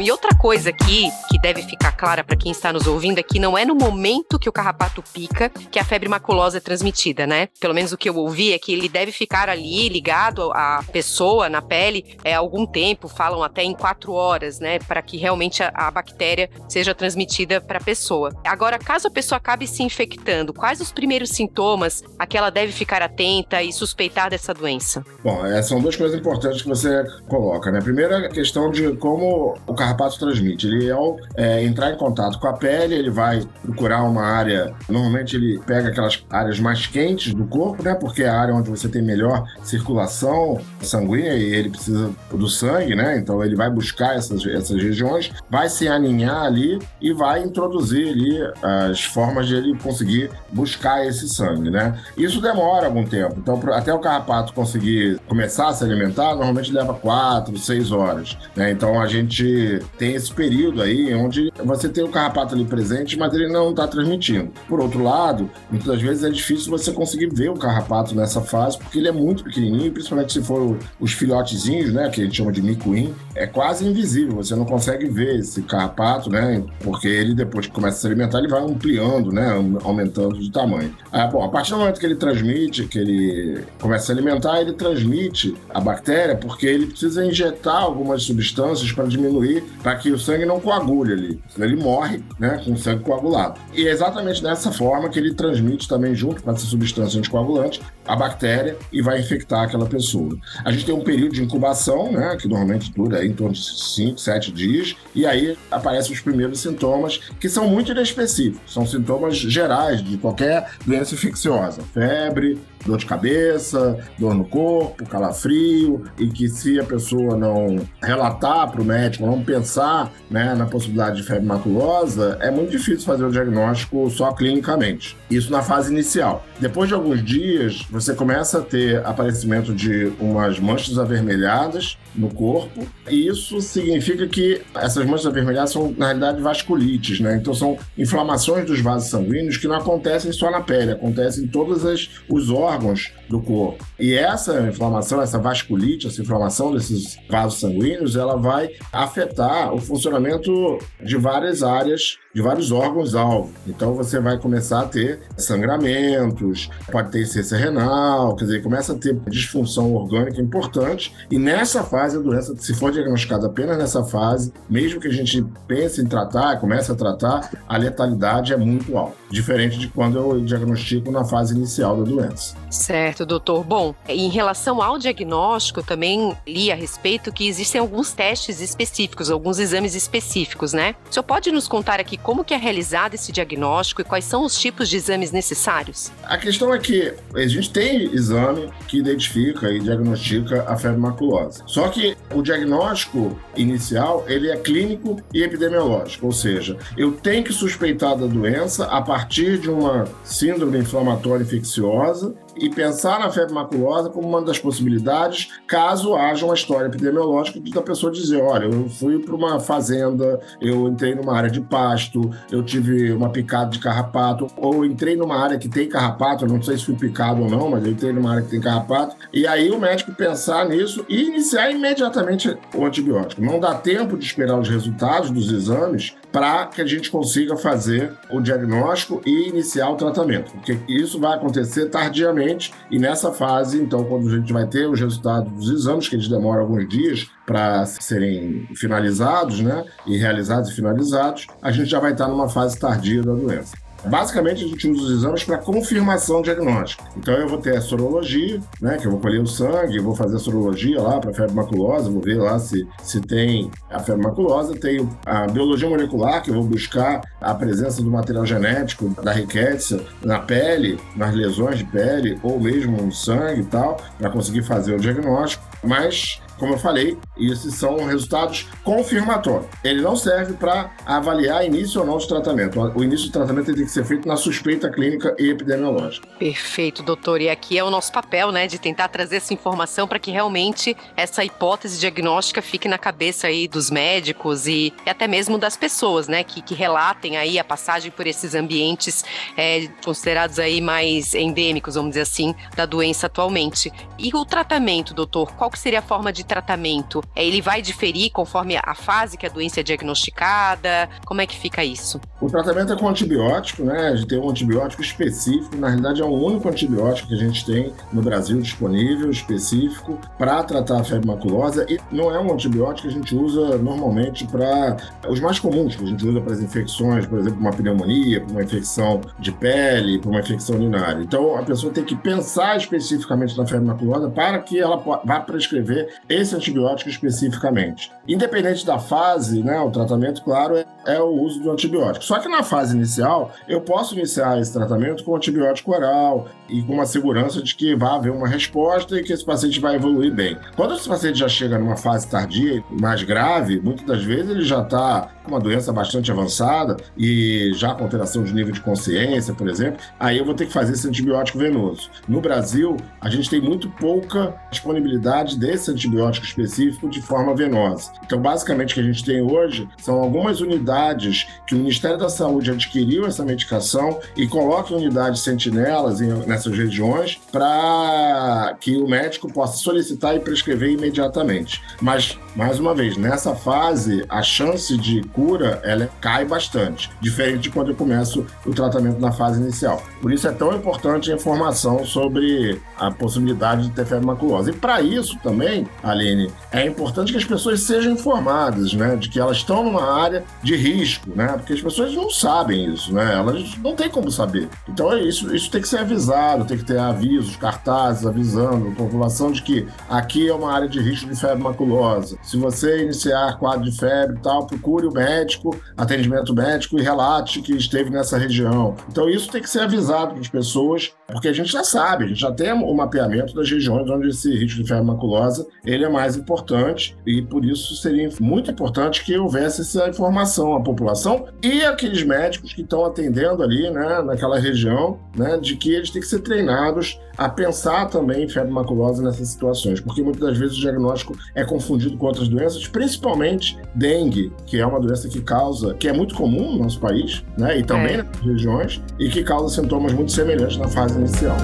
e 0.06 0.10
outra 0.12 0.36
coisa 0.38 0.70
aqui 0.70 1.10
que 1.28 1.35
deve 1.38 1.62
ficar 1.62 1.92
clara 1.92 2.22
para 2.22 2.36
quem 2.36 2.52
está 2.52 2.72
nos 2.72 2.86
ouvindo 2.86 3.18
é 3.18 3.22
que 3.22 3.38
não 3.38 3.56
é 3.56 3.64
no 3.64 3.74
momento 3.74 4.38
que 4.38 4.48
o 4.48 4.52
carrapato 4.52 5.02
pica 5.02 5.50
que 5.70 5.78
a 5.78 5.84
febre 5.84 6.08
maculosa 6.08 6.58
é 6.58 6.60
transmitida, 6.60 7.26
né? 7.26 7.48
Pelo 7.60 7.74
menos 7.74 7.92
o 7.92 7.96
que 7.96 8.08
eu 8.08 8.16
ouvi 8.16 8.52
é 8.52 8.58
que 8.58 8.72
ele 8.72 8.88
deve 8.88 9.12
ficar 9.12 9.48
ali 9.48 9.88
ligado 9.88 10.50
à 10.52 10.82
pessoa 10.92 11.48
na 11.48 11.62
pele 11.62 12.16
é 12.24 12.34
algum 12.34 12.66
tempo, 12.66 13.08
falam 13.08 13.42
até 13.42 13.62
em 13.62 13.74
quatro 13.74 14.12
horas, 14.12 14.60
né? 14.60 14.78
Para 14.78 15.02
que 15.02 15.16
realmente 15.16 15.62
a, 15.62 15.72
a 15.74 15.90
bactéria 15.90 16.50
seja 16.68 16.94
transmitida 16.94 17.60
para 17.60 17.78
a 17.78 17.82
pessoa. 17.82 18.30
Agora, 18.44 18.78
caso 18.78 19.08
a 19.08 19.10
pessoa 19.10 19.38
acabe 19.38 19.66
se 19.66 19.82
infectando, 19.82 20.52
quais 20.52 20.80
os 20.80 20.92
primeiros 20.92 21.30
sintomas 21.30 22.02
a 22.18 22.26
que 22.26 22.36
ela 22.36 22.50
deve 22.50 22.72
ficar 22.72 23.02
atenta 23.02 23.62
e 23.62 23.72
suspeitar 23.72 24.30
dessa 24.30 24.52
doença? 24.52 25.04
Bom, 25.22 25.44
é, 25.44 25.62
são 25.62 25.80
duas 25.80 25.96
coisas 25.96 26.18
importantes 26.18 26.62
que 26.62 26.68
você 26.68 27.04
coloca, 27.28 27.70
né? 27.70 27.80
Primeiro, 27.80 28.14
a 28.16 28.28
questão 28.28 28.70
de 28.70 28.96
como 28.96 29.56
o 29.66 29.74
carrapato 29.74 30.18
transmite. 30.18 30.66
Ele, 30.66 30.90
ao 30.90 31.18
é, 31.36 31.62
entrar 31.64 31.92
em 31.92 31.96
contato 31.96 32.38
com 32.38 32.46
a 32.46 32.52
pele, 32.52 32.94
ele 32.94 33.10
vai 33.10 33.42
procurar 33.62 34.02
uma 34.02 34.22
área. 34.22 34.74
Normalmente, 34.88 35.36
ele 35.36 35.60
pega 35.66 35.88
aquelas 35.88 36.24
áreas 36.30 36.58
mais 36.58 36.86
quentes 36.86 37.34
do 37.34 37.44
corpo, 37.46 37.82
né? 37.82 37.94
Porque 37.94 38.22
é 38.22 38.28
a 38.28 38.40
área 38.40 38.54
onde 38.54 38.70
você 38.70 38.88
tem 38.88 39.02
melhor 39.02 39.44
circulação 39.62 40.58
sanguínea 40.80 41.34
e 41.34 41.54
ele 41.54 41.70
precisa 41.70 42.10
do 42.32 42.48
sangue, 42.48 42.94
né? 42.94 43.18
Então, 43.18 43.44
ele 43.44 43.54
vai 43.54 43.70
buscar 43.70 44.16
essas, 44.16 44.44
essas 44.46 44.82
regiões, 44.82 45.32
vai 45.50 45.68
se 45.68 45.88
aninhar 45.88 46.42
ali 46.42 46.78
e 47.00 47.12
vai 47.12 47.42
introduzir 47.42 48.08
ali 48.08 48.36
as 48.62 49.04
formas 49.04 49.46
de 49.46 49.56
ele 49.56 49.76
conseguir 49.78 50.30
buscar 50.52 51.06
esse 51.06 51.28
sangue, 51.28 51.70
né? 51.70 51.98
Isso 52.16 52.40
demora 52.40 52.86
algum 52.86 53.04
tempo. 53.04 53.36
Então, 53.38 53.60
até 53.72 53.92
o 53.92 53.98
carrapato 53.98 54.52
conseguir 54.52 55.18
começar 55.28 55.68
a 55.68 55.72
se 55.72 55.84
alimentar, 55.84 56.34
normalmente 56.34 56.72
leva 56.72 56.94
quatro, 56.94 57.56
seis 57.58 57.92
horas. 57.92 58.36
Né? 58.54 58.70
Então, 58.70 59.00
a 59.00 59.06
gente 59.06 59.80
tem 59.98 60.14
esse 60.14 60.32
período 60.32 60.82
aí 60.82 61.12
onde 61.16 61.52
você 61.64 61.88
tem 61.88 62.04
o 62.04 62.08
carrapato 62.08 62.54
ali 62.54 62.64
presente, 62.64 63.18
mas 63.18 63.32
ele 63.34 63.48
não 63.48 63.70
está 63.70 63.86
transmitindo. 63.86 64.50
Por 64.68 64.80
outro 64.80 65.02
lado, 65.02 65.50
muitas 65.70 65.88
das 65.88 66.02
vezes 66.02 66.24
é 66.24 66.30
difícil 66.30 66.70
você 66.70 66.92
conseguir 66.92 67.28
ver 67.28 67.50
o 67.50 67.54
carrapato 67.54 68.14
nessa 68.14 68.40
fase, 68.40 68.78
porque 68.78 68.98
ele 68.98 69.08
é 69.08 69.12
muito 69.12 69.44
pequenininho, 69.44 69.92
principalmente 69.92 70.32
se 70.32 70.42
for 70.42 70.76
os 71.00 71.12
filhotezinhos, 71.12 71.92
né, 71.92 72.08
que 72.10 72.20
a 72.20 72.24
gente 72.24 72.36
chama 72.36 72.52
de 72.52 72.62
micuim, 72.62 73.14
é 73.34 73.46
quase 73.46 73.86
invisível, 73.86 74.36
você 74.36 74.54
não 74.54 74.64
consegue 74.64 75.08
ver 75.08 75.38
esse 75.38 75.62
carrapato, 75.62 76.30
né, 76.30 76.62
porque 76.80 77.08
ele 77.08 77.34
depois 77.34 77.66
que 77.66 77.72
começa 77.72 77.98
a 77.98 78.00
se 78.00 78.06
alimentar, 78.06 78.38
ele 78.38 78.48
vai 78.48 78.62
ampliando, 78.62 79.32
né, 79.32 79.48
aumentando 79.84 80.38
de 80.38 80.50
tamanho. 80.50 80.94
Ah, 81.12 81.26
bom, 81.26 81.42
a 81.44 81.48
partir 81.48 81.72
do 81.72 81.78
momento 81.78 81.98
que 81.98 82.06
ele 82.06 82.16
transmite, 82.16 82.86
que 82.86 82.98
ele 82.98 83.64
começa 83.80 84.04
a 84.04 84.06
se 84.06 84.12
alimentar, 84.12 84.60
ele 84.60 84.72
transmite 84.72 85.54
a 85.72 85.80
bactéria 85.80 86.36
porque 86.36 86.66
ele 86.66 86.86
precisa 86.86 87.24
injetar 87.24 87.82
algumas 87.82 88.22
substâncias 88.22 88.90
para 88.92 89.04
diminuir 89.04 89.64
para 89.82 89.94
que 89.96 90.10
o 90.10 90.18
sangue 90.18 90.44
não 90.44 90.60
coagule 90.60 91.05
ali. 91.12 91.40
Senão 91.48 91.66
ele 91.66 91.76
morre 91.76 92.22
né, 92.38 92.60
com 92.64 92.76
sangue 92.76 93.02
coagulado. 93.02 93.60
E 93.74 93.86
é 93.86 93.90
exatamente 93.90 94.42
dessa 94.42 94.72
forma 94.72 95.08
que 95.08 95.18
ele 95.18 95.34
transmite 95.34 95.88
também, 95.88 96.14
junto 96.14 96.42
com 96.42 96.50
essa 96.50 96.66
substância 96.66 97.18
anticoagulante, 97.18 97.80
a 98.06 98.14
bactéria 98.14 98.76
e 98.92 99.02
vai 99.02 99.20
infectar 99.20 99.64
aquela 99.64 99.86
pessoa. 99.86 100.36
A 100.64 100.70
gente 100.70 100.86
tem 100.86 100.94
um 100.94 101.02
período 101.02 101.34
de 101.34 101.42
incubação, 101.42 102.12
né, 102.12 102.36
que 102.40 102.48
normalmente 102.48 102.92
dura 102.92 103.24
em 103.24 103.32
torno 103.32 103.54
de 103.54 103.64
5, 103.64 104.18
7 104.18 104.52
dias, 104.52 104.96
e 105.14 105.26
aí 105.26 105.56
aparecem 105.70 106.12
os 106.12 106.20
primeiros 106.20 106.60
sintomas, 106.60 107.20
que 107.40 107.48
são 107.48 107.68
muito 107.68 107.92
inespecíficos. 107.92 108.72
São 108.72 108.86
sintomas 108.86 109.36
gerais 109.36 110.02
de 110.02 110.16
qualquer 110.18 110.70
doença 110.86 111.14
infecciosa. 111.14 111.82
Febre, 111.92 112.58
dor 112.86 112.98
de 112.98 113.06
cabeça, 113.06 113.98
dor 114.18 114.34
no 114.34 114.44
corpo, 114.44 115.06
calafrio, 115.06 116.04
e 116.18 116.28
que 116.28 116.48
se 116.48 116.78
a 116.78 116.84
pessoa 116.84 117.36
não 117.36 117.78
relatar 118.02 118.70
para 118.70 118.80
o 118.80 118.84
médico, 118.84 119.26
não 119.26 119.42
pensar 119.42 120.12
né, 120.30 120.54
na 120.54 120.66
possibilidade 120.66 121.16
de 121.16 121.22
febre 121.22 121.44
maculosa, 121.44 122.38
é 122.40 122.50
muito 122.50 122.70
difícil 122.70 123.04
fazer 123.04 123.24
o 123.24 123.30
diagnóstico 123.30 124.08
só 124.10 124.32
clinicamente. 124.32 125.16
Isso 125.30 125.50
na 125.50 125.62
fase 125.62 125.92
inicial. 125.92 126.44
Depois 126.60 126.88
de 126.88 126.94
alguns 126.94 127.22
dias, 127.22 127.86
você 127.90 128.14
começa 128.14 128.58
a 128.58 128.62
ter 128.62 129.04
aparecimento 129.04 129.74
de 129.74 130.12
umas 130.18 130.58
manchas 130.58 130.98
avermelhadas 130.98 131.98
no 132.14 132.32
corpo, 132.32 132.86
e 133.08 133.28
isso 133.28 133.60
significa 133.60 134.26
que 134.26 134.62
essas 134.74 135.04
manchas 135.04 135.26
avermelhadas 135.26 135.70
são, 135.70 135.94
na 135.96 136.06
realidade, 136.06 136.40
vasculites, 136.40 137.20
né? 137.20 137.36
Então 137.36 137.52
são 137.52 137.78
inflamações 137.96 138.66
dos 138.66 138.80
vasos 138.80 139.10
sanguíneos 139.10 139.56
que 139.56 139.68
não 139.68 139.76
acontecem 139.76 140.32
só 140.32 140.50
na 140.50 140.60
pele, 140.60 140.92
acontecem 140.92 141.44
em 141.44 141.48
todos 141.48 141.84
os 142.28 142.50
órgãos 142.76 143.12
do 143.28 143.40
corpo. 143.40 143.84
E 143.98 144.14
essa 144.14 144.60
inflamação, 144.68 145.20
essa 145.20 145.38
vasculite, 145.38 146.06
essa 146.06 146.20
inflamação 146.20 146.72
desses 146.72 147.18
vasos 147.28 147.60
sanguíneos, 147.60 148.16
ela 148.16 148.36
vai 148.36 148.70
afetar 148.92 149.74
o 149.74 149.78
funcionamento 149.78 150.78
de 151.02 151.16
várias 151.16 151.62
áreas 151.62 152.18
de 152.36 152.42
vários 152.42 152.70
órgãos-alvo. 152.70 153.50
Então 153.66 153.94
você 153.94 154.20
vai 154.20 154.38
começar 154.38 154.82
a 154.82 154.84
ter 154.84 155.20
sangramentos, 155.38 156.68
pode 156.92 157.10
ter 157.10 157.22
insuficiência 157.22 157.56
renal, 157.56 158.36
quer 158.36 158.44
dizer, 158.44 158.62
começa 158.62 158.92
a 158.92 158.94
ter 158.94 159.18
disfunção 159.30 159.94
orgânica 159.94 160.38
importante. 160.38 161.14
E 161.30 161.38
nessa 161.38 161.82
fase, 161.82 162.18
a 162.18 162.20
doença, 162.20 162.54
se 162.58 162.74
for 162.74 162.92
diagnosticada 162.92 163.46
apenas 163.46 163.78
nessa 163.78 164.04
fase, 164.04 164.52
mesmo 164.68 165.00
que 165.00 165.08
a 165.08 165.12
gente 165.12 165.42
pense 165.66 166.02
em 166.02 166.06
tratar, 166.06 166.60
comece 166.60 166.92
a 166.92 166.94
tratar, 166.94 167.50
a 167.66 167.78
letalidade 167.78 168.52
é 168.52 168.56
muito 168.58 168.98
alta. 168.98 169.16
Diferente 169.30 169.78
de 169.78 169.88
quando 169.88 170.18
eu 170.18 170.38
diagnostico 170.38 171.10
na 171.10 171.24
fase 171.24 171.54
inicial 171.56 171.96
da 171.96 172.02
doença. 172.02 172.54
Certo, 172.70 173.24
doutor. 173.24 173.64
Bom, 173.64 173.94
em 174.08 174.28
relação 174.28 174.82
ao 174.82 174.98
diagnóstico, 174.98 175.82
também 175.82 176.36
li 176.46 176.70
a 176.70 176.74
respeito 176.74 177.32
que 177.32 177.48
existem 177.48 177.80
alguns 177.80 178.12
testes 178.12 178.60
específicos, 178.60 179.30
alguns 179.30 179.58
exames 179.58 179.94
específicos, 179.94 180.72
né? 180.72 180.94
O 181.08 181.12
senhor 181.12 181.24
pode 181.24 181.50
nos 181.52 181.68
contar 181.68 182.00
aqui 182.00 182.16
como 182.16 182.44
que 182.44 182.54
é 182.54 182.56
realizado 182.56 183.14
esse 183.14 183.32
diagnóstico 183.32 184.00
e 184.00 184.04
quais 184.04 184.24
são 184.24 184.44
os 184.44 184.58
tipos 184.58 184.88
de 184.88 184.96
exames 184.96 185.30
necessários? 185.32 186.10
A 186.24 186.36
questão 186.36 186.74
é 186.74 186.78
que 186.78 187.14
a 187.34 187.46
gente 187.46 187.70
tem 187.70 188.04
exame 188.12 188.70
que 188.88 188.98
identifica 188.98 189.70
e 189.70 189.80
diagnostica 189.80 190.64
a 190.68 190.76
febre 190.76 191.00
maculosa. 191.00 191.62
Só 191.66 191.88
que 191.88 192.16
o 192.34 192.42
diagnóstico 192.42 193.38
inicial, 193.56 194.24
ele 194.26 194.50
é 194.50 194.56
clínico 194.56 195.20
e 195.32 195.42
epidemiológico, 195.42 196.26
ou 196.26 196.32
seja, 196.32 196.76
eu 196.96 197.12
tenho 197.12 197.44
que 197.44 197.52
suspeitar 197.52 198.16
da 198.16 198.26
doença 198.26 198.86
a 198.86 199.00
partir 199.00 199.58
de 199.58 199.70
uma 199.70 200.04
síndrome 200.24 200.78
inflamatória 200.78 201.44
infecciosa 201.44 202.34
e 202.58 202.70
pensar 202.70 203.18
na 203.18 203.30
febre 203.30 203.54
maculosa 203.54 204.10
como 204.10 204.28
uma 204.28 204.42
das 204.42 204.58
possibilidades, 204.58 205.50
caso 205.66 206.14
haja 206.14 206.44
uma 206.44 206.54
história 206.54 206.86
epidemiológica 206.86 207.60
da 207.60 207.82
pessoa 207.82 208.12
dizer: 208.12 208.40
olha, 208.42 208.64
eu 208.64 208.88
fui 208.88 209.18
para 209.18 209.34
uma 209.34 209.60
fazenda, 209.60 210.40
eu 210.60 210.88
entrei 210.88 211.14
numa 211.14 211.36
área 211.36 211.50
de 211.50 211.60
pasto, 211.60 212.30
eu 212.50 212.62
tive 212.62 213.12
uma 213.12 213.30
picada 213.30 213.70
de 213.70 213.78
carrapato, 213.78 214.46
ou 214.56 214.84
entrei 214.84 215.16
numa 215.16 215.36
área 215.36 215.58
que 215.58 215.68
tem 215.68 215.88
carrapato, 215.88 216.46
não 216.46 216.62
sei 216.62 216.78
se 216.78 216.86
fui 216.86 216.94
picado 216.94 217.42
ou 217.42 217.50
não, 217.50 217.70
mas 217.70 217.84
eu 217.84 217.92
entrei 217.92 218.12
numa 218.12 218.30
área 218.30 218.42
que 218.42 218.50
tem 218.50 218.60
carrapato, 218.60 219.16
e 219.32 219.46
aí 219.46 219.70
o 219.70 219.78
médico 219.78 220.12
pensar 220.12 220.68
nisso 220.68 221.04
e 221.08 221.24
iniciar 221.24 221.70
imediatamente 221.70 222.56
o 222.74 222.84
antibiótico. 222.84 223.42
Não 223.42 223.60
dá 223.60 223.74
tempo 223.74 224.16
de 224.16 224.24
esperar 224.24 224.58
os 224.58 224.68
resultados 224.68 225.30
dos 225.30 225.50
exames 225.50 226.14
para 226.32 226.66
que 226.66 226.82
a 226.82 226.86
gente 226.86 227.10
consiga 227.10 227.56
fazer 227.56 228.12
o 228.30 228.40
diagnóstico 228.40 229.22
e 229.24 229.48
iniciar 229.48 229.90
o 229.90 229.96
tratamento, 229.96 230.52
porque 230.52 230.78
isso 230.88 231.18
vai 231.18 231.34
acontecer 231.34 231.86
tardiamente 231.86 232.45
e 232.90 232.98
nessa 232.98 233.32
fase, 233.32 233.80
então, 233.80 234.04
quando 234.04 234.28
a 234.28 234.36
gente 234.36 234.52
vai 234.52 234.66
ter 234.66 234.88
os 234.88 235.00
resultados 235.00 235.52
dos 235.52 235.70
exames, 235.70 236.08
que 236.08 236.16
eles 236.16 236.28
demoram 236.28 236.62
alguns 236.62 236.88
dias 236.88 237.30
para 237.44 237.84
serem 237.86 238.68
finalizados, 238.74 239.60
né, 239.60 239.84
e 240.06 240.16
realizados 240.16 240.70
e 240.70 240.74
finalizados, 240.74 241.46
a 241.62 241.70
gente 241.70 241.88
já 241.88 242.00
vai 242.00 242.12
estar 242.12 242.28
numa 242.28 242.48
fase 242.48 242.78
tardia 242.78 243.22
da 243.22 243.32
doença. 243.32 243.85
Basicamente, 244.04 244.64
a 244.64 244.68
gente 244.68 244.88
usa 244.88 245.02
os 245.02 245.10
exames 245.10 245.44
para 245.44 245.58
confirmação 245.58 246.42
diagnóstica. 246.42 247.02
Então, 247.16 247.34
eu 247.34 247.48
vou 247.48 247.58
ter 247.58 247.76
a 247.76 247.80
sorologia, 247.80 248.60
né, 248.80 248.96
que 248.98 249.06
eu 249.06 249.10
vou 249.10 249.20
colher 249.20 249.40
o 249.40 249.46
sangue, 249.46 249.98
vou 249.98 250.14
fazer 250.14 250.36
a 250.36 250.38
sorologia 250.38 251.00
lá 251.00 251.18
para 251.20 251.32
febre 251.32 251.54
maculosa, 251.54 252.10
vou 252.10 252.20
ver 252.20 252.36
lá 252.36 252.58
se, 252.58 252.86
se 253.02 253.20
tem 253.20 253.70
a 253.90 253.98
febre 253.98 254.22
maculosa. 254.22 254.74
Tenho 254.76 255.08
a 255.24 255.46
biologia 255.46 255.88
molecular, 255.88 256.42
que 256.42 256.50
eu 256.50 256.54
vou 256.54 256.64
buscar 256.64 257.22
a 257.40 257.54
presença 257.54 258.02
do 258.02 258.10
material 258.10 258.46
genético 258.46 259.08
da 259.22 259.32
riqueza 259.32 260.04
na 260.22 260.38
pele, 260.38 260.98
nas 261.16 261.34
lesões 261.34 261.78
de 261.78 261.84
pele, 261.84 262.38
ou 262.42 262.60
mesmo 262.60 262.96
no 263.02 263.12
sangue 263.12 263.60
e 263.60 263.64
tal, 263.64 263.96
para 264.18 264.30
conseguir 264.30 264.62
fazer 264.62 264.94
o 264.94 265.00
diagnóstico. 265.00 265.64
Mas 265.82 266.40
como 266.58 266.74
eu 266.74 266.78
falei, 266.78 267.18
esses 267.36 267.74
são 267.74 268.04
resultados 268.04 268.66
confirmatórios. 268.82 269.66
Ele 269.84 270.00
não 270.00 270.16
serve 270.16 270.54
para 270.54 270.90
avaliar 271.04 271.64
início 271.64 272.00
ou 272.00 272.06
não 272.06 272.18
de 272.18 272.26
tratamento. 272.26 272.80
O 272.80 273.04
início 273.04 273.26
do 273.26 273.32
tratamento 273.32 273.74
tem 273.74 273.84
que 273.84 273.90
ser 273.90 274.04
feito 274.04 274.26
na 274.26 274.36
suspeita 274.36 274.90
clínica 274.90 275.34
e 275.38 275.50
epidemiológica. 275.50 276.26
Perfeito, 276.38 277.02
doutor. 277.02 277.40
E 277.40 277.48
aqui 277.48 277.78
é 277.78 277.84
o 277.84 277.90
nosso 277.90 278.12
papel, 278.12 278.50
né, 278.50 278.66
de 278.66 278.78
tentar 278.78 279.08
trazer 279.08 279.36
essa 279.36 279.52
informação 279.52 280.08
para 280.08 280.18
que 280.18 280.30
realmente 280.30 280.96
essa 281.16 281.44
hipótese 281.44 281.98
diagnóstica 281.98 282.62
fique 282.62 282.88
na 282.88 282.98
cabeça 282.98 283.46
aí 283.46 283.68
dos 283.68 283.90
médicos 283.90 284.66
e, 284.66 284.92
até 285.06 285.26
mesmo 285.26 285.58
das 285.58 285.76
pessoas, 285.76 286.28
né, 286.28 286.42
que, 286.42 286.62
que 286.62 286.74
relatem 286.74 287.36
aí 287.36 287.58
a 287.58 287.64
passagem 287.64 288.10
por 288.10 288.26
esses 288.26 288.54
ambientes 288.54 289.24
é, 289.56 289.88
considerados 290.04 290.58
aí 290.58 290.80
mais 290.80 291.34
endêmicos, 291.34 291.94
vamos 291.94 292.10
dizer 292.10 292.22
assim, 292.22 292.54
da 292.74 292.86
doença 292.86 293.26
atualmente. 293.26 293.92
E 294.18 294.30
o 294.34 294.44
tratamento, 294.44 295.12
doutor, 295.12 295.52
qual 295.52 295.70
que 295.70 295.78
seria 295.78 295.98
a 295.98 296.02
forma 296.02 296.32
de 296.32 296.45
tratamento? 296.46 297.22
É, 297.34 297.44
ele 297.44 297.60
vai 297.60 297.82
diferir 297.82 298.30
conforme 298.30 298.76
a 298.76 298.94
fase 298.94 299.36
que 299.36 299.46
a 299.46 299.48
doença 299.48 299.80
é 299.80 299.82
diagnosticada? 299.82 301.08
Como 301.24 301.40
é 301.40 301.46
que 301.46 301.56
fica 301.56 301.84
isso? 301.84 302.20
O 302.40 302.48
tratamento 302.48 302.92
é 302.92 302.96
com 302.96 303.08
antibiótico, 303.08 303.82
né? 303.84 304.08
A 304.08 304.16
gente 304.16 304.28
tem 304.28 304.38
um 304.38 304.48
antibiótico 304.48 305.02
específico, 305.02 305.76
na 305.76 305.88
realidade 305.88 306.22
é 306.22 306.24
o 306.24 306.32
único 306.32 306.68
antibiótico 306.68 307.28
que 307.28 307.34
a 307.34 307.38
gente 307.38 307.64
tem 307.64 307.92
no 308.12 308.22
Brasil 308.22 308.60
disponível, 308.60 309.30
específico, 309.30 310.18
para 310.38 310.62
tratar 310.62 311.00
a 311.00 311.04
febre 311.04 311.26
maculosa 311.26 311.86
e 311.88 311.98
não 312.10 312.34
é 312.34 312.38
um 312.38 312.52
antibiótico 312.52 313.08
que 313.08 313.14
a 313.14 313.16
gente 313.16 313.34
usa 313.34 313.78
normalmente 313.78 314.46
para 314.46 314.96
os 315.28 315.40
mais 315.40 315.58
comuns, 315.58 315.96
que 315.96 316.04
a 316.04 316.06
gente 316.06 316.26
usa 316.26 316.40
para 316.40 316.52
as 316.52 316.60
infecções, 316.60 317.26
por 317.26 317.38
exemplo, 317.38 317.58
uma 317.58 317.72
pneumonia, 317.72 318.40
para 318.40 318.52
uma 318.52 318.62
infecção 318.62 319.20
de 319.38 319.52
pele, 319.52 320.18
para 320.18 320.30
uma 320.30 320.40
infecção 320.40 320.76
urinária. 320.76 321.22
Então 321.22 321.56
a 321.56 321.62
pessoa 321.62 321.92
tem 321.92 322.04
que 322.04 322.14
pensar 322.16 322.76
especificamente 322.76 323.56
na 323.56 323.66
febre 323.66 323.86
maculosa 323.86 324.30
para 324.30 324.58
que 324.58 324.78
ela 324.78 324.96
vá 324.96 325.40
prescrever 325.40 326.14
esse 326.36 326.54
antibiótico 326.54 327.10
especificamente. 327.10 328.12
Independente 328.26 328.84
da 328.84 328.98
fase, 328.98 329.62
né, 329.62 329.78
o 329.80 329.90
tratamento, 329.90 330.42
claro, 330.42 330.76
é, 330.76 330.84
é, 331.06 331.20
o 331.20 331.30
uso 331.30 331.60
do 331.60 331.70
antibiótico. 331.70 332.24
Só 332.24 332.38
que 332.38 332.48
na 332.48 332.62
fase 332.62 332.96
inicial, 332.96 333.52
eu 333.68 333.80
posso 333.80 334.14
iniciar 334.14 334.60
esse 334.60 334.72
tratamento 334.72 335.24
com 335.24 335.36
antibiótico 335.36 335.92
oral 335.92 336.48
e 336.68 336.82
com 336.82 336.94
uma 336.94 337.06
segurança 337.06 337.62
de 337.62 337.74
que 337.74 337.94
vai 337.94 338.10
haver 338.10 338.32
uma 338.32 338.48
resposta 338.48 339.18
e 339.18 339.22
que 339.22 339.32
esse 339.32 339.44
paciente 339.44 339.80
vai 339.80 339.94
evoluir 339.94 340.34
bem. 340.34 340.56
Quando 340.74 340.94
esse 340.94 341.08
paciente 341.08 341.38
já 341.38 341.48
chega 341.48 341.78
numa 341.78 341.96
fase 341.96 342.28
tardia, 342.28 342.82
mais 342.90 343.22
grave, 343.22 343.80
muitas 343.80 344.06
das 344.06 344.24
vezes 344.24 344.50
ele 344.50 344.64
já 344.64 344.82
está 344.82 345.30
com 345.44 345.52
uma 345.52 345.60
doença 345.60 345.92
bastante 345.92 346.30
avançada 346.30 346.96
e 347.16 347.70
já 347.74 347.94
com 347.94 348.02
alteração 348.02 348.42
de 348.42 348.52
nível 348.52 348.72
de 348.72 348.80
consciência, 348.80 349.54
por 349.54 349.68
exemplo, 349.68 350.00
aí 350.18 350.38
eu 350.38 350.44
vou 350.44 350.54
ter 350.54 350.66
que 350.66 350.72
fazer 350.72 350.92
esse 350.92 351.06
antibiótico 351.06 351.58
venoso. 351.58 352.10
No 352.28 352.40
Brasil, 352.40 352.96
a 353.20 353.30
gente 353.30 353.48
tem 353.48 353.60
muito 353.60 353.88
pouca 353.90 354.54
disponibilidade 354.70 355.56
desse 355.56 355.90
antibiótico 355.90 356.25
específico 356.30 357.08
de 357.08 357.20
forma 357.20 357.54
venosa. 357.54 358.12
Então, 358.24 358.40
basicamente, 358.40 358.92
o 358.92 358.94
que 358.94 359.00
a 359.00 359.04
gente 359.04 359.24
tem 359.24 359.40
hoje 359.40 359.88
são 359.98 360.16
algumas 360.16 360.60
unidades 360.60 361.46
que 361.66 361.74
o 361.74 361.78
Ministério 361.78 362.18
da 362.18 362.28
Saúde 362.28 362.70
adquiriu 362.70 363.26
essa 363.26 363.44
medicação 363.44 364.18
e 364.36 364.46
coloca 364.46 364.94
unidades 364.94 365.42
sentinelas 365.42 366.20
nessas 366.20 366.76
regiões 366.76 367.38
para 367.50 368.76
que 368.80 368.96
o 368.96 369.08
médico 369.08 369.52
possa 369.52 369.76
solicitar 369.76 370.36
e 370.36 370.40
prescrever 370.40 370.90
imediatamente. 370.90 371.82
Mas, 372.00 372.38
mais 372.54 372.78
uma 372.78 372.94
vez, 372.94 373.16
nessa 373.16 373.54
fase, 373.54 374.24
a 374.28 374.42
chance 374.42 374.96
de 374.96 375.22
cura 375.28 375.80
ela 375.82 376.08
cai 376.20 376.44
bastante, 376.44 377.10
diferente 377.20 377.62
de 377.62 377.70
quando 377.70 377.90
eu 377.90 377.94
começo 377.94 378.46
o 378.64 378.72
tratamento 378.72 379.20
na 379.20 379.32
fase 379.32 379.60
inicial. 379.60 380.02
Por 380.20 380.32
isso 380.32 380.46
é 380.48 380.52
tão 380.52 380.74
importante 380.74 381.30
a 381.30 381.34
informação 381.34 382.04
sobre 382.04 382.80
a 382.98 383.10
possibilidade 383.10 383.88
de 383.88 383.90
ter 383.90 384.06
febre 384.06 384.26
maculosa. 384.26 384.70
E 384.70 384.72
para 384.72 385.00
isso, 385.00 385.38
também, 385.42 385.86
Aline, 386.16 386.50
é 386.72 386.84
importante 386.86 387.32
que 387.32 387.38
as 387.38 387.44
pessoas 387.44 387.80
sejam 387.80 388.12
informadas, 388.12 388.92
né? 388.92 389.16
De 389.16 389.28
que 389.28 389.38
elas 389.38 389.58
estão 389.58 389.84
numa 389.84 390.22
área 390.22 390.44
de 390.62 390.74
risco, 390.74 391.30
né? 391.34 391.48
Porque 391.48 391.74
as 391.74 391.80
pessoas 391.80 392.14
não 392.14 392.30
sabem 392.30 392.92
isso, 392.92 393.12
né? 393.12 393.34
Elas 393.34 393.76
não 393.78 393.94
têm 393.94 394.08
como 394.08 394.30
saber. 394.30 394.68
Então 394.88 395.12
é 395.12 395.20
isso, 395.20 395.54
isso 395.54 395.70
tem 395.70 395.80
que 395.80 395.88
ser 395.88 395.98
avisado, 395.98 396.64
tem 396.64 396.78
que 396.78 396.84
ter 396.84 396.98
avisos, 396.98 397.56
cartazes 397.56 398.26
avisando 398.26 398.88
a 398.88 398.92
população 398.92 399.52
de 399.52 399.62
que 399.62 399.86
aqui 400.08 400.48
é 400.48 400.54
uma 400.54 400.72
área 400.72 400.88
de 400.88 401.00
risco 401.00 401.28
de 401.28 401.38
febre 401.38 401.62
maculosa. 401.62 402.38
Se 402.42 402.56
você 402.56 403.02
iniciar 403.02 403.58
quadro 403.58 403.84
de 403.84 403.96
febre 403.96 404.36
e 404.36 404.40
tal, 404.40 404.66
procure 404.66 405.06
o 405.06 405.12
médico, 405.12 405.76
atendimento 405.96 406.54
médico 406.54 406.98
e 406.98 407.02
relate 407.02 407.60
que 407.60 407.74
esteve 407.74 408.10
nessa 408.10 408.38
região. 408.38 408.96
Então 409.10 409.28
isso 409.28 409.50
tem 409.50 409.60
que 409.60 409.70
ser 409.70 409.80
avisado 409.80 410.32
para 410.32 410.40
as 410.40 410.48
pessoas, 410.48 411.12
porque 411.26 411.48
a 411.48 411.52
gente 411.52 411.70
já 411.70 411.84
sabe, 411.84 412.24
a 412.24 412.28
gente 412.28 412.40
já 412.40 412.52
tem 412.52 412.72
o 412.72 412.94
mapeamento 412.94 413.54
das 413.54 413.70
regiões 413.70 414.08
onde 414.10 414.28
esse 414.28 414.50
risco 414.56 414.82
de 414.82 414.88
febre 414.88 415.04
maculosa 415.04 415.66
ele 415.84 416.04
é 416.06 416.08
mais 416.08 416.36
importante 416.36 417.16
e 417.26 417.42
por 417.42 417.64
isso 417.64 417.94
seria 417.96 418.28
muito 418.40 418.70
importante 418.70 419.24
que 419.24 419.36
houvesse 419.36 419.82
essa 419.82 420.08
informação 420.08 420.74
à 420.74 420.80
população 420.80 421.46
e 421.62 421.84
aqueles 421.84 422.22
médicos 422.22 422.72
que 422.72 422.82
estão 422.82 423.04
atendendo 423.04 423.62
ali, 423.62 423.90
né, 423.90 424.22
naquela 424.22 424.58
região, 424.58 425.18
né, 425.36 425.58
de 425.58 425.76
que 425.76 425.92
eles 425.92 426.10
têm 426.10 426.20
que 426.20 426.28
ser 426.28 426.40
treinados 426.40 427.20
a 427.36 427.48
pensar 427.48 428.06
também 428.06 428.44
em 428.44 428.48
febre 428.48 428.72
maculosa 428.72 429.22
nessas 429.22 429.48
situações, 429.48 430.00
porque 430.00 430.22
muitas 430.22 430.40
das 430.40 430.58
vezes 430.58 430.78
o 430.78 430.80
diagnóstico 430.80 431.36
é 431.54 431.64
confundido 431.64 432.16
com 432.16 432.26
outras 432.26 432.48
doenças, 432.48 432.86
principalmente 432.88 433.78
dengue, 433.94 434.52
que 434.64 434.78
é 434.78 434.86
uma 434.86 435.00
doença 435.00 435.28
que 435.28 435.40
causa, 435.40 435.94
que 435.94 436.08
é 436.08 436.12
muito 436.12 436.34
comum 436.34 436.72
no 436.72 436.84
nosso 436.84 436.98
país, 436.98 437.44
né, 437.58 437.78
e 437.78 437.82
também 437.82 438.14
é. 438.14 438.22
nas 438.22 438.40
regiões, 438.40 439.02
e 439.18 439.28
que 439.28 439.42
causa 439.42 439.82
sintomas 439.82 440.12
muito 440.12 440.32
semelhantes 440.32 440.78
na 440.78 440.88
fase 440.88 441.18
inicial. 441.18 441.56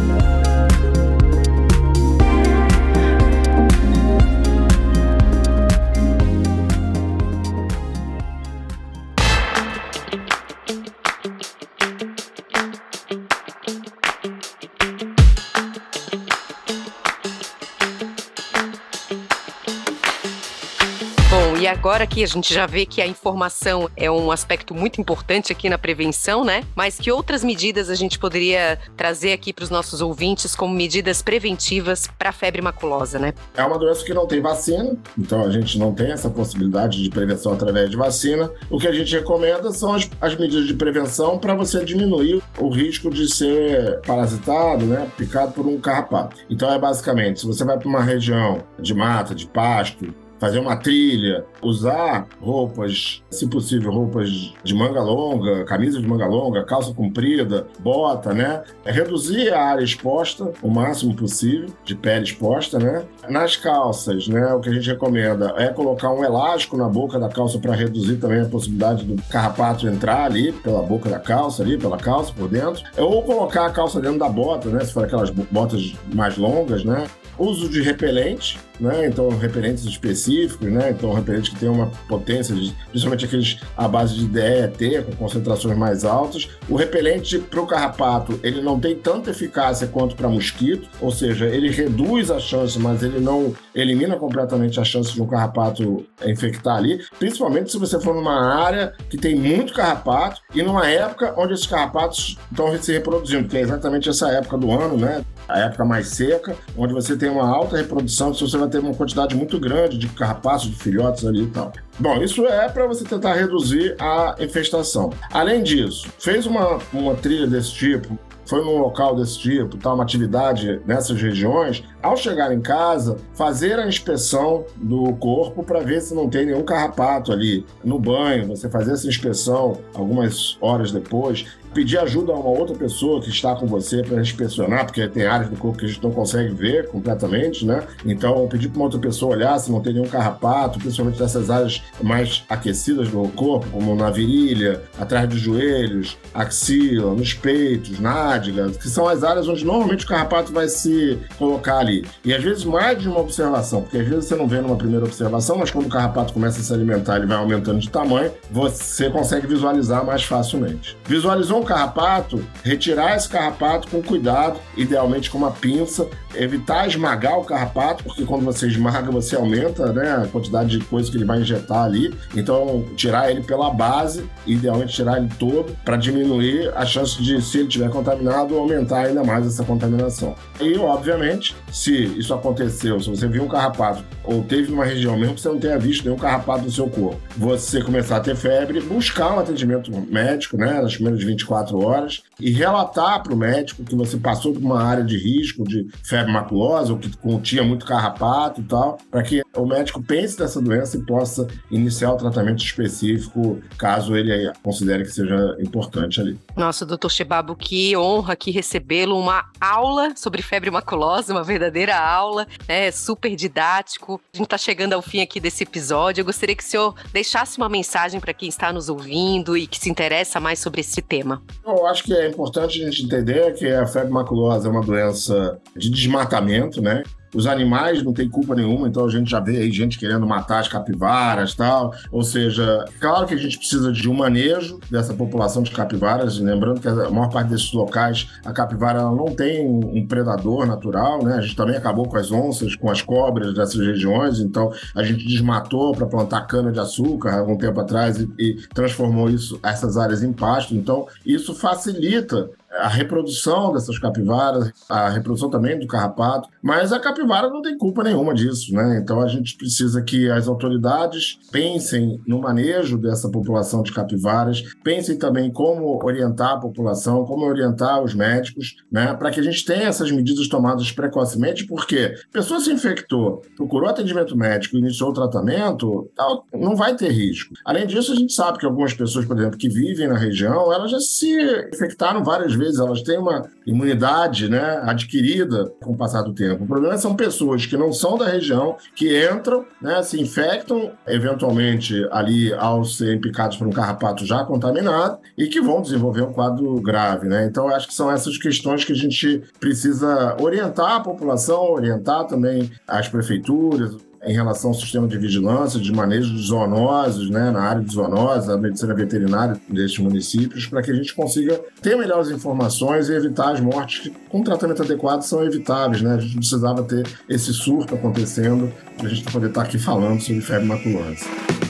Agora 22.03 22.07
que 22.07 22.25
a 22.25 22.27
gente 22.27 22.53
já 22.53 22.67
vê 22.67 22.85
que 22.85 23.01
a 23.01 23.07
informação 23.07 23.89
é 23.97 24.11
um 24.11 24.31
aspecto 24.31 24.75
muito 24.75 25.01
importante 25.01 25.53
aqui 25.53 25.69
na 25.69 25.79
prevenção, 25.79 26.45
né? 26.45 26.65
Mas 26.75 26.99
que 26.99 27.13
outras 27.13 27.45
medidas 27.45 27.89
a 27.89 27.95
gente 27.95 28.19
poderia 28.19 28.79
trazer 28.97 29.33
aqui 29.33 29.53
para 29.53 29.63
os 29.63 29.71
nossos 29.71 30.01
ouvintes 30.01 30.57
como 30.57 30.75
medidas 30.75 31.23
preventivas 31.23 32.09
para 32.19 32.31
a 32.31 32.33
febre 32.33 32.61
maculosa, 32.61 33.19
né? 33.19 33.33
É 33.55 33.63
uma 33.63 33.79
doença 33.79 34.05
que 34.05 34.13
não 34.13 34.27
tem 34.27 34.41
vacina, 34.41 34.97
então 35.17 35.45
a 35.45 35.51
gente 35.51 35.79
não 35.79 35.95
tem 35.95 36.11
essa 36.11 36.29
possibilidade 36.29 37.03
de 37.03 37.09
prevenção 37.09 37.53
através 37.53 37.89
de 37.89 37.97
vacina. 37.97 38.51
O 38.69 38.79
que 38.79 38.89
a 38.89 38.93
gente 38.93 39.15
recomenda 39.15 39.71
são 39.71 39.95
as, 39.95 40.11
as 40.21 40.37
medidas 40.37 40.67
de 40.67 40.75
prevenção 40.75 41.39
para 41.39 41.55
você 41.55 41.85
diminuir 41.85 42.43
o 42.59 42.69
risco 42.69 43.11
de 43.11 43.33
ser 43.33 44.01
parasitado, 44.01 44.85
né? 44.87 45.09
Picado 45.17 45.53
por 45.53 45.67
um 45.67 45.81
carrapato. 45.81 46.37
Então 46.51 46.73
é 46.73 46.79
basicamente, 46.79 47.41
se 47.41 47.47
você 47.47 47.65
vai 47.65 47.79
para 47.79 47.89
uma 47.89 48.03
região 48.03 48.65
de 48.79 48.93
mata, 48.93 49.35
de 49.35 49.47
pasto, 49.47 50.13
fazer 50.43 50.59
uma 50.59 50.75
trilha, 50.75 51.45
usar 51.63 52.27
roupas, 52.41 53.23
se 53.31 53.47
possível, 53.47 53.93
roupas 53.93 54.53
de 54.65 54.75
manga 54.75 55.01
longa, 55.01 55.65
camisa 55.65 56.01
de 56.01 56.07
manga 56.09 56.27
longa, 56.27 56.65
calça 56.65 56.93
comprida, 56.93 57.69
bota, 57.79 58.35
né? 58.35 58.65
É 58.85 58.91
reduzir 58.91 59.55
a 59.55 59.63
área 59.63 59.85
exposta 59.85 60.53
o 60.61 60.69
máximo 60.69 61.15
possível, 61.15 61.69
de 61.85 61.95
pele 61.95 62.25
exposta, 62.25 62.77
né? 62.81 63.05
Nas 63.29 63.55
calças, 63.55 64.27
né? 64.27 64.53
O 64.53 64.59
que 64.59 64.69
a 64.69 64.73
gente 64.73 64.91
recomenda 64.91 65.55
é 65.57 65.69
colocar 65.69 66.13
um 66.13 66.25
elástico 66.25 66.77
na 66.77 66.89
boca 66.89 67.21
da 67.21 67.29
calça 67.29 67.61
para 67.61 67.77
reduzir 67.77 68.17
também 68.17 68.41
a 68.41 68.47
possibilidade 68.47 69.05
do 69.05 69.23
carrapato 69.31 69.87
entrar 69.87 70.25
ali 70.25 70.51
pela 70.51 70.83
boca 70.83 71.09
da 71.09 71.21
calça, 71.21 71.63
ali, 71.63 71.79
pela 71.79 71.97
calça 71.97 72.33
por 72.33 72.49
dentro. 72.49 72.83
Ou 72.99 73.23
colocar 73.23 73.67
a 73.67 73.71
calça 73.71 74.01
dentro 74.01 74.19
da 74.19 74.29
bota, 74.29 74.69
né? 74.71 74.85
Se 74.85 74.93
for 74.93 75.05
aquelas 75.05 75.31
botas 75.31 75.95
mais 76.13 76.37
longas, 76.37 76.85
né? 76.85 77.07
Uso 77.39 77.69
de 77.69 77.83
repelente, 77.83 78.59
né? 78.79 79.07
Então, 79.07 79.29
repelentes 79.31 79.85
específicos, 79.85 80.71
né? 80.71 80.91
Então, 80.91 81.13
repelentes 81.13 81.51
que 81.51 81.59
tem 81.59 81.69
uma 81.69 81.87
potência, 82.09 82.55
principalmente 82.91 83.25
aqueles 83.25 83.59
à 83.77 83.87
base 83.87 84.15
de 84.17 84.27
DET, 84.27 85.03
com 85.03 85.13
concentrações 85.13 85.77
mais 85.77 86.05
altas. 86.05 86.49
O 86.69 86.77
repelente 86.77 87.39
para 87.39 87.61
o 87.61 87.67
carrapato, 87.67 88.39
ele 88.43 88.61
não 88.61 88.79
tem 88.79 88.97
tanta 88.97 89.31
eficácia 89.31 89.87
quanto 89.87 90.17
para 90.17 90.29
mosquito, 90.29 90.89
ou 91.01 91.11
seja, 91.11 91.47
ele 91.47 91.71
reduz 91.71 92.31
a 92.31 92.39
chance, 92.39 92.79
mas 92.79 93.03
ele 93.03 93.21
não 93.21 93.55
elimina 93.75 94.17
completamente 94.17 94.79
a 94.81 94.85
chance 94.85 95.13
de 95.13 95.23
um 95.23 95.27
carrapato 95.27 96.05
infectar 96.25 96.77
ali, 96.77 97.01
principalmente 97.19 97.71
se 97.71 97.79
você 97.79 98.01
for 98.01 98.15
numa 98.15 98.63
área 98.63 98.93
que 99.09 99.17
tem 99.17 99.35
muito 99.35 99.73
carrapato 99.73 100.41
e 100.55 100.63
numa 100.63 100.89
época 100.89 101.35
onde 101.37 101.55
esses 101.55 101.67
carrapatos 101.67 102.37
estão 102.51 102.77
se 102.81 102.93
reproduzindo, 102.93 103.49
que 103.49 103.57
é 103.57 103.61
exatamente 103.61 104.09
essa 104.09 104.29
época 104.31 104.59
do 104.59 104.71
ano, 104.71 104.97
né? 104.97 105.25
A 105.49 105.61
época 105.61 105.85
mais 105.85 106.09
seca, 106.09 106.57
onde 106.77 106.93
você 106.93 107.17
tem 107.17 107.29
uma 107.29 107.49
alta 107.49 107.77
reprodução, 107.77 108.33
se 108.33 108.41
você 108.41 108.57
vai 108.57 108.69
ter 108.69 108.79
uma 108.79 108.95
quantidade 108.95 109.35
muito 109.35 109.59
grande 109.59 109.99
de 109.99 110.09
carrapatos, 110.09 110.71
de 110.71 110.77
filhotes 110.77 111.25
ali 111.25 111.45
e 111.45 111.47
tal. 111.49 111.73
Bom, 111.99 112.23
isso 112.23 112.47
é 112.47 112.69
para 112.69 112.87
você 112.87 113.05
tentar 113.05 113.35
reduzir 113.35 113.95
a 113.99 114.37
infestação. 114.39 115.11
Além 115.33 115.63
disso, 115.63 116.09
fez 116.19 116.47
uma, 116.47 116.79
uma 116.93 117.15
trilha 117.15 117.47
desse 117.47 117.73
tipo, 117.73 118.19
foi 118.45 118.63
num 118.65 118.79
local 118.79 119.15
desse 119.17 119.39
tipo, 119.39 119.77
tá, 119.77 119.93
uma 119.95 120.03
atividade 120.03 120.81
nessas 120.85 121.21
regiões, 121.21 121.85
ao 122.03 122.17
chegar 122.17 122.53
em 122.53 122.61
casa, 122.61 123.17
fazer 123.35 123.79
a 123.79 123.87
inspeção 123.87 124.65
do 124.77 125.15
corpo 125.15 125.63
para 125.63 125.81
ver 125.81 126.01
se 126.01 126.15
não 126.15 126.29
tem 126.29 126.47
nenhum 126.47 126.65
carrapato 126.65 127.33
ali. 127.33 127.65
No 127.85 127.99
banho, 127.99 128.47
você 128.47 128.69
fazer 128.69 128.93
essa 128.93 129.07
inspeção 129.07 129.79
algumas 129.95 130.59
horas 130.61 130.93
depois 130.93 131.47
pedir 131.73 131.99
ajuda 131.99 132.33
a 132.33 132.37
uma 132.37 132.49
outra 132.49 132.75
pessoa 132.75 133.21
que 133.21 133.29
está 133.29 133.55
com 133.55 133.67
você 133.67 134.03
para 134.03 134.21
inspecionar, 134.21 134.87
porque 134.87 135.07
tem 135.09 135.27
áreas 135.27 135.51
do 135.51 135.57
corpo 135.57 135.79
que 135.79 135.85
a 135.85 135.89
gente 135.89 136.03
não 136.03 136.11
consegue 136.11 136.53
ver 136.55 136.89
completamente, 136.89 137.65
né? 137.65 137.83
Então, 138.05 138.47
pedir 138.49 138.69
para 138.69 138.79
uma 138.79 138.85
outra 138.85 139.01
pessoa 139.01 139.35
olhar 139.35 139.59
se 139.59 139.71
não 139.71 139.81
tem 139.81 139.95
nenhum 139.95 140.07
carrapato, 140.07 140.79
principalmente 140.79 141.21
nessas 141.21 141.51
áreas 141.51 141.83
mais 142.03 142.45
aquecidas 142.49 143.09
do 143.09 143.29
corpo, 143.29 143.67
como 143.71 143.95
na 143.95 144.11
virilha, 144.11 144.83
atrás 144.99 145.29
dos 145.29 145.41
joelhos, 145.41 146.17
axila, 146.35 147.15
nos 147.15 147.35
peitos, 147.35 147.99
nádegas, 147.99 148.77
que 148.77 148.89
são 148.89 149.09
as 149.09 149.25
áreas 149.25 149.49
onde 149.49 149.65
normalmente 149.65 150.05
o 150.05 150.09
carrapato 150.09 150.53
vai 150.53 150.69
se 150.69 151.19
colocar 151.39 151.79
ali. 151.79 152.05
E 152.25 152.33
às 152.35 152.43
vezes 152.43 152.65
mais 152.65 152.99
de 153.01 153.09
uma 153.09 153.21
observação, 153.21 153.83
porque 153.83 153.99
às 153.99 154.07
vezes 154.07 154.25
você 154.27 154.37
não 154.37 154.47
vê 154.47 154.61
numa 154.61 154.77
primeira 154.77 155.05
observação, 155.05 155.59
mas 155.59 155.71
quando 155.71 155.87
o 155.87 155.91
carrapato 155.91 156.33
começa 156.33 156.61
a 156.61 156.63
se 156.63 156.73
alimentar, 156.73 157.17
ele 157.17 157.27
vai 157.27 157.37
aumentando 157.37 157.79
de 157.79 157.91
tamanho, 157.91 158.31
você 158.51 159.11
consegue 159.11 159.47
visualizar 159.47 160.05
mais 160.05 160.23
facilmente. 160.23 160.97
Visualizou 161.07 161.62
um 161.63 161.65
carrapato, 161.65 162.45
retirar 162.63 163.17
esse 163.17 163.29
carrapato 163.29 163.89
com 163.89 164.03
cuidado, 164.03 164.59
idealmente 164.77 165.31
com 165.31 165.39
uma 165.39 165.51
pinça, 165.51 166.09
evitar 166.35 166.87
esmagar 166.87 167.39
o 167.39 167.45
carrapato, 167.45 168.05
porque 168.05 168.25
quando 168.25 168.45
você 168.45 168.67
esmaga, 168.67 169.11
você 169.11 169.37
aumenta 169.37 169.93
né, 169.93 170.23
a 170.25 170.27
quantidade 170.27 170.79
de 170.79 170.85
coisa 170.85 171.11
que 171.11 171.17
ele 171.17 171.25
vai 171.25 171.41
injetar 171.41 171.85
ali. 171.85 172.15
Então, 172.35 172.85
tirar 172.97 173.31
ele 173.31 173.43
pela 173.43 173.71
base, 173.71 174.25
idealmente 174.47 174.95
tirar 174.95 175.19
ele 175.19 175.29
todo, 175.39 175.77
para 175.85 175.97
diminuir 175.97 176.73
a 176.75 176.85
chance 176.85 177.23
de, 177.23 177.41
se 177.41 177.59
ele 177.59 177.69
estiver 177.69 177.91
contaminado, 177.91 178.57
aumentar 178.57 179.07
ainda 179.07 179.23
mais 179.23 179.47
essa 179.47 179.65
contaminação. 179.65 180.35
E, 180.61 180.77
obviamente, 180.79 181.55
se 181.71 181.93
isso 182.19 182.33
aconteceu, 182.35 183.01
se 183.01 183.09
você 183.09 183.27
viu 183.29 183.45
um 183.45 183.49
carrapato 183.49 184.05
ou 184.25 184.43
teve 184.43 184.71
numa 184.71 184.85
região, 184.85 185.17
mesmo 185.17 185.35
que 185.35 185.41
você 185.41 185.49
não 185.49 185.59
tenha 185.59 185.79
visto 185.79 186.05
nenhum 186.05 186.17
carrapato 186.17 186.65
no 186.65 186.71
seu 186.71 186.89
corpo, 186.89 187.21
você 187.37 187.83
começar 187.83 188.17
a 188.17 188.21
ter 188.21 188.37
febre, 188.37 188.81
buscar 188.81 189.35
um 189.35 189.39
atendimento 189.39 189.91
médico, 190.09 190.57
né, 190.57 190.81
nas 190.81 190.95
primeiras 190.95 191.23
24 191.23 191.52
horas, 191.53 192.23
e 192.41 192.51
relatar 192.51 193.23
para 193.23 193.33
o 193.33 193.37
médico 193.37 193.85
que 193.85 193.95
você 193.95 194.17
passou 194.17 194.53
por 194.53 194.63
uma 194.63 194.83
área 194.83 195.05
de 195.05 195.17
risco 195.17 195.65
de 195.65 195.89
febre 196.03 196.33
maculosa 196.33 196.93
ou 196.93 196.99
que 196.99 197.15
continha 197.17 197.63
muito 197.63 197.87
carrapato 197.87 198.61
e 198.61 198.65
tal, 198.65 198.99
para 199.11 199.23
que 199.23 199.43
o 199.57 199.67
médico 199.67 200.03
pense 200.03 200.39
dessa 200.39 200.61
doença 200.61 200.97
e 200.97 201.03
possa 201.03 201.47
iniciar 201.71 202.13
o 202.13 202.17
tratamento 202.17 202.65
específico, 202.65 203.61
caso 203.77 204.17
ele 204.17 204.51
considere 204.63 205.05
que 205.05 205.11
seja 205.11 205.57
importante 205.61 206.21
ali. 206.21 206.39
Nossa, 206.57 206.87
doutor 206.87 207.11
Chebabo, 207.11 207.55
que 207.55 207.97
honra 207.97 208.33
aqui 208.33 208.51
recebê-lo, 208.51 209.19
uma 209.19 209.45
aula 209.61 210.15
sobre 210.17 210.43
febre 210.43 210.71
maculosa, 210.71 211.33
uma 211.33 211.43
verdadeira 211.43 211.97
aula, 211.99 212.47
é 212.67 212.91
super 212.91 213.35
didático. 213.37 214.21
A 214.33 214.37
gente 214.37 214.47
está 214.47 214.59
chegando 214.59 214.95
ao 214.95 215.03
fim 215.03 215.21
aqui 215.21 215.41
desse 215.41 215.65
episódio. 215.65 216.23
Eu 216.23 216.27
gostaria 216.27 216.55
que 216.57 216.63
o 216.63 216.67
senhor 216.67 216.95
deixasse 217.13 217.59
uma 217.59 217.69
mensagem 217.69 218.21
para 218.21 218.33
quem 218.33 218.49
está 218.49 218.73
nos 218.73 218.89
ouvindo 218.89 219.57
e 219.57 219.67
que 219.67 219.79
se 219.79 219.91
interessa 219.91 220.41
mais 220.41 220.59
sobre 220.59 220.81
esse 220.81 221.03
tema. 221.03 221.43
Eu 221.67 221.87
acho 221.87 222.05
que 222.05 222.15
é 222.15 222.29
importante 222.29 222.83
a 222.83 222.91
gente 222.91 223.05
entender 223.05 223.55
que 223.55 223.67
a 223.69 223.87
febre 223.87 224.11
maculosa 224.11 224.69
é 224.69 224.71
uma 224.71 224.83
doença 224.83 225.61
de 225.77 225.91
desmatamento, 225.91 226.81
né? 226.81 227.03
Os 227.35 227.47
animais 227.47 228.03
não 228.03 228.13
têm 228.13 228.29
culpa 228.29 228.55
nenhuma, 228.55 228.89
então 228.89 229.05
a 229.05 229.11
gente 229.11 229.31
já 229.31 229.41
vê 229.41 229.59
aí 229.59 229.73
gente 229.73 229.99
querendo 229.99 230.27
matar 230.27 230.61
as 230.61 230.69
capivaras 230.69 231.55
tal. 231.55 231.95
Ou 232.11 232.23
seja, 232.23 232.85
claro 233.01 233.27
que 233.27 233.35
a 233.35 233.39
gente 233.39 233.59
precisa 233.59 233.93
de 233.93 234.09
um 234.09 234.15
manejo 234.15 234.79
dessa 234.91 235.15
população 235.15 235.63
de 235.63 235.71
capivaras, 235.71 236.39
lembrando 236.39 236.81
que 236.81 236.89
a 236.89 237.11
maior 237.11 237.31
parte 237.31 237.49
desses 237.49 237.73
locais, 237.73 238.29
a 238.45 238.53
capivara 238.53 239.03
não 239.03 239.27
tem 239.27 239.67
um 239.67 240.07
predador 240.07 240.67
natural, 240.67 241.23
né? 241.25 241.37
A 241.37 241.41
gente 241.41 241.57
também 241.57 241.77
acabou 241.77 242.07
com 242.09 242.17
as 242.17 242.31
onças, 242.31 242.75
com 242.77 242.91
as 242.91 243.03
cobras 243.03 243.55
dessas 243.55 243.81
regiões, 243.81 244.39
então 244.39 244.73
a 244.95 245.03
gente 245.03 245.27
desmatou 245.27 245.93
para 245.93 246.07
plantar 246.07 246.43
cana-de-açúcar 246.43 247.39
algum 247.39 247.57
tempo 247.57 247.81
atrás 247.81 248.19
e, 248.19 248.31
e 248.39 248.55
transformou 248.75 249.31
isso, 249.31 249.59
essas 249.63 249.97
áreas 249.97 250.23
em 250.23 250.33
pasto. 250.33 250.75
Então, 250.75 251.07
isso 251.25 251.55
facilita 251.55 252.51
a 252.79 252.89
reprodução 252.89 253.73
dessas 253.73 253.99
capivaras, 253.99 254.73
a 254.89 255.09
reprodução 255.09 255.51
também 255.51 255.79
do 255.79 255.87
carrapato, 255.87 256.49
mas 256.63 256.93
a 256.93 256.99
capivara 256.99 257.49
não 257.49 257.63
tem 257.63 257.77
culpa 257.77 258.03
nenhuma 258.03 258.35
disso, 258.35 258.75
né? 258.75 258.99
Então 259.03 259.21
a 259.21 259.29
gente 259.29 259.57
precisa 259.57 260.03
que 260.03 260.31
as 260.31 260.49
autoridades 260.49 261.39
pensem 261.51 262.21
no 262.27 262.41
manejo 262.41 262.99
dessa 262.99 263.29
população 263.31 263.83
de 263.83 263.93
capivaras, 263.93 264.63
pensem 264.83 265.19
também 265.19 265.53
como 265.53 266.03
orientar 266.05 266.53
a 266.53 266.61
população, 266.61 267.25
como 267.25 267.47
orientar 267.47 268.03
os 268.03 268.15
médicos, 268.15 268.77
né? 268.91 269.13
Para 269.15 269.31
que 269.31 269.41
a 269.41 269.43
gente 269.43 269.65
tenha 269.65 269.89
essas 269.89 270.11
medidas 270.11 270.49
tomadas 270.49 270.91
precocemente, 270.91 271.67
porque 271.67 272.15
a 272.31 272.33
pessoa 272.33 272.61
se 272.61 272.73
infectou, 272.73 273.43
procurou 273.57 273.89
atendimento 273.89 274.37
médico, 274.37 274.77
iniciou 274.77 275.11
o 275.11 275.15
tratamento, 275.15 276.11
não 276.53 276.75
vai 276.75 276.97
ter 276.97 277.11
risco. 277.11 277.55
Além 277.65 277.87
disso, 277.87 278.13
a 278.13 278.17
gente 278.17 278.33
sabe 278.33 278.59
que 278.59 278.67
algumas 278.67 278.95
pessoas, 278.95 279.27
por 279.27 279.39
exemplo, 279.39 279.59
que 279.59 279.69
vivem 279.69 280.09
na 280.09 280.17
região, 280.17 280.73
elas 280.73 280.91
já 280.91 281.01
se 281.01 281.33
infectaram 281.73 282.25
várias 282.25 282.55
vezes 282.55 282.62
vezes 282.63 282.79
elas 282.79 283.03
têm 283.03 283.19
uma 283.19 283.49
imunidade 283.67 284.49
né, 284.49 284.81
adquirida 284.85 285.73
com 285.83 285.93
o 285.93 285.97
passar 285.97 286.23
do 286.23 286.35
tempo. 286.35 286.65
O 286.65 286.67
problema 286.67 286.97
são 286.99 287.15
pessoas 287.15 287.67
que 287.67 287.77
não 287.77 287.93
são 287.93 288.17
da 288.17 288.27
região, 288.27 288.77
que 288.95 289.29
entram, 289.29 289.65
né, 289.81 290.03
se 290.03 290.21
infectam, 290.21 290.93
eventualmente 291.07 292.07
ali 292.11 292.53
ao 292.55 292.85
serem 292.85 293.21
picados 293.21 293.57
por 293.57 293.67
um 293.67 293.73
carrapato 293.73 294.25
já 294.25 294.45
contaminado 294.45 295.19
e 295.37 295.47
que 295.47 295.61
vão 295.61 295.83
desenvolver 295.83 296.23
um 296.23 296.33
quadro 296.33 296.81
grave. 296.81 297.29
Né? 297.29 297.47
Então, 297.47 297.69
acho 297.69 297.89
que 297.89 297.95
são 297.95 298.11
essas 298.11 298.39
questões 298.39 298.85
que 298.85 298.93
a 298.93 298.97
gente 298.97 299.43
precisa 299.59 300.37
orientar 300.41 300.97
a 300.97 301.01
população, 301.01 301.73
orientar 301.73 302.27
também 302.27 302.71
as 302.87 303.09
prefeituras, 303.09 303.97
em 304.25 304.33
relação 304.33 304.71
ao 304.71 304.75
sistema 304.75 305.09
de 305.09 305.19
vigilância, 305.19 305.81
de 305.81 305.93
manejo 305.93 306.35
de 306.35 306.43
zoonoses, 306.43 307.29
né, 307.29 307.51
na 307.51 307.63
área 307.63 307.83
de 307.83 307.93
zoonoses, 307.93 308.47
da 308.47 308.57
medicina 308.57 308.95
veterinária 308.95 309.61
destes 309.69 309.99
municípios, 309.99 310.67
para 310.67 310.83
que 310.83 310.91
a 310.91 310.95
gente 310.95 311.15
consiga 311.15 311.61
ter 311.81 311.97
melhores 311.97 312.31
informações 312.31 313.09
e 313.09 313.15
evitar 313.15 313.53
as 313.53 313.61
mortes 313.61 314.01
que, 314.01 314.11
com 314.29 314.43
tratamento 314.43 314.83
adequado, 314.83 315.23
são 315.23 315.45
evitáveis. 315.45 316.03
Né? 316.03 316.15
A 316.15 316.21
gente 316.21 316.37
precisava 316.37 316.83
ter 316.83 317.07
esse 317.29 317.53
surto 317.53 317.95
acontecendo 317.95 318.73
para 318.97 319.07
a 319.07 319.11
gente 319.11 319.31
poder 319.31 319.49
estar 319.49 319.63
aqui 319.63 319.79
falando 319.79 320.21
sobre 320.21 320.41
febre 320.41 320.67
maculosa. 320.67 321.62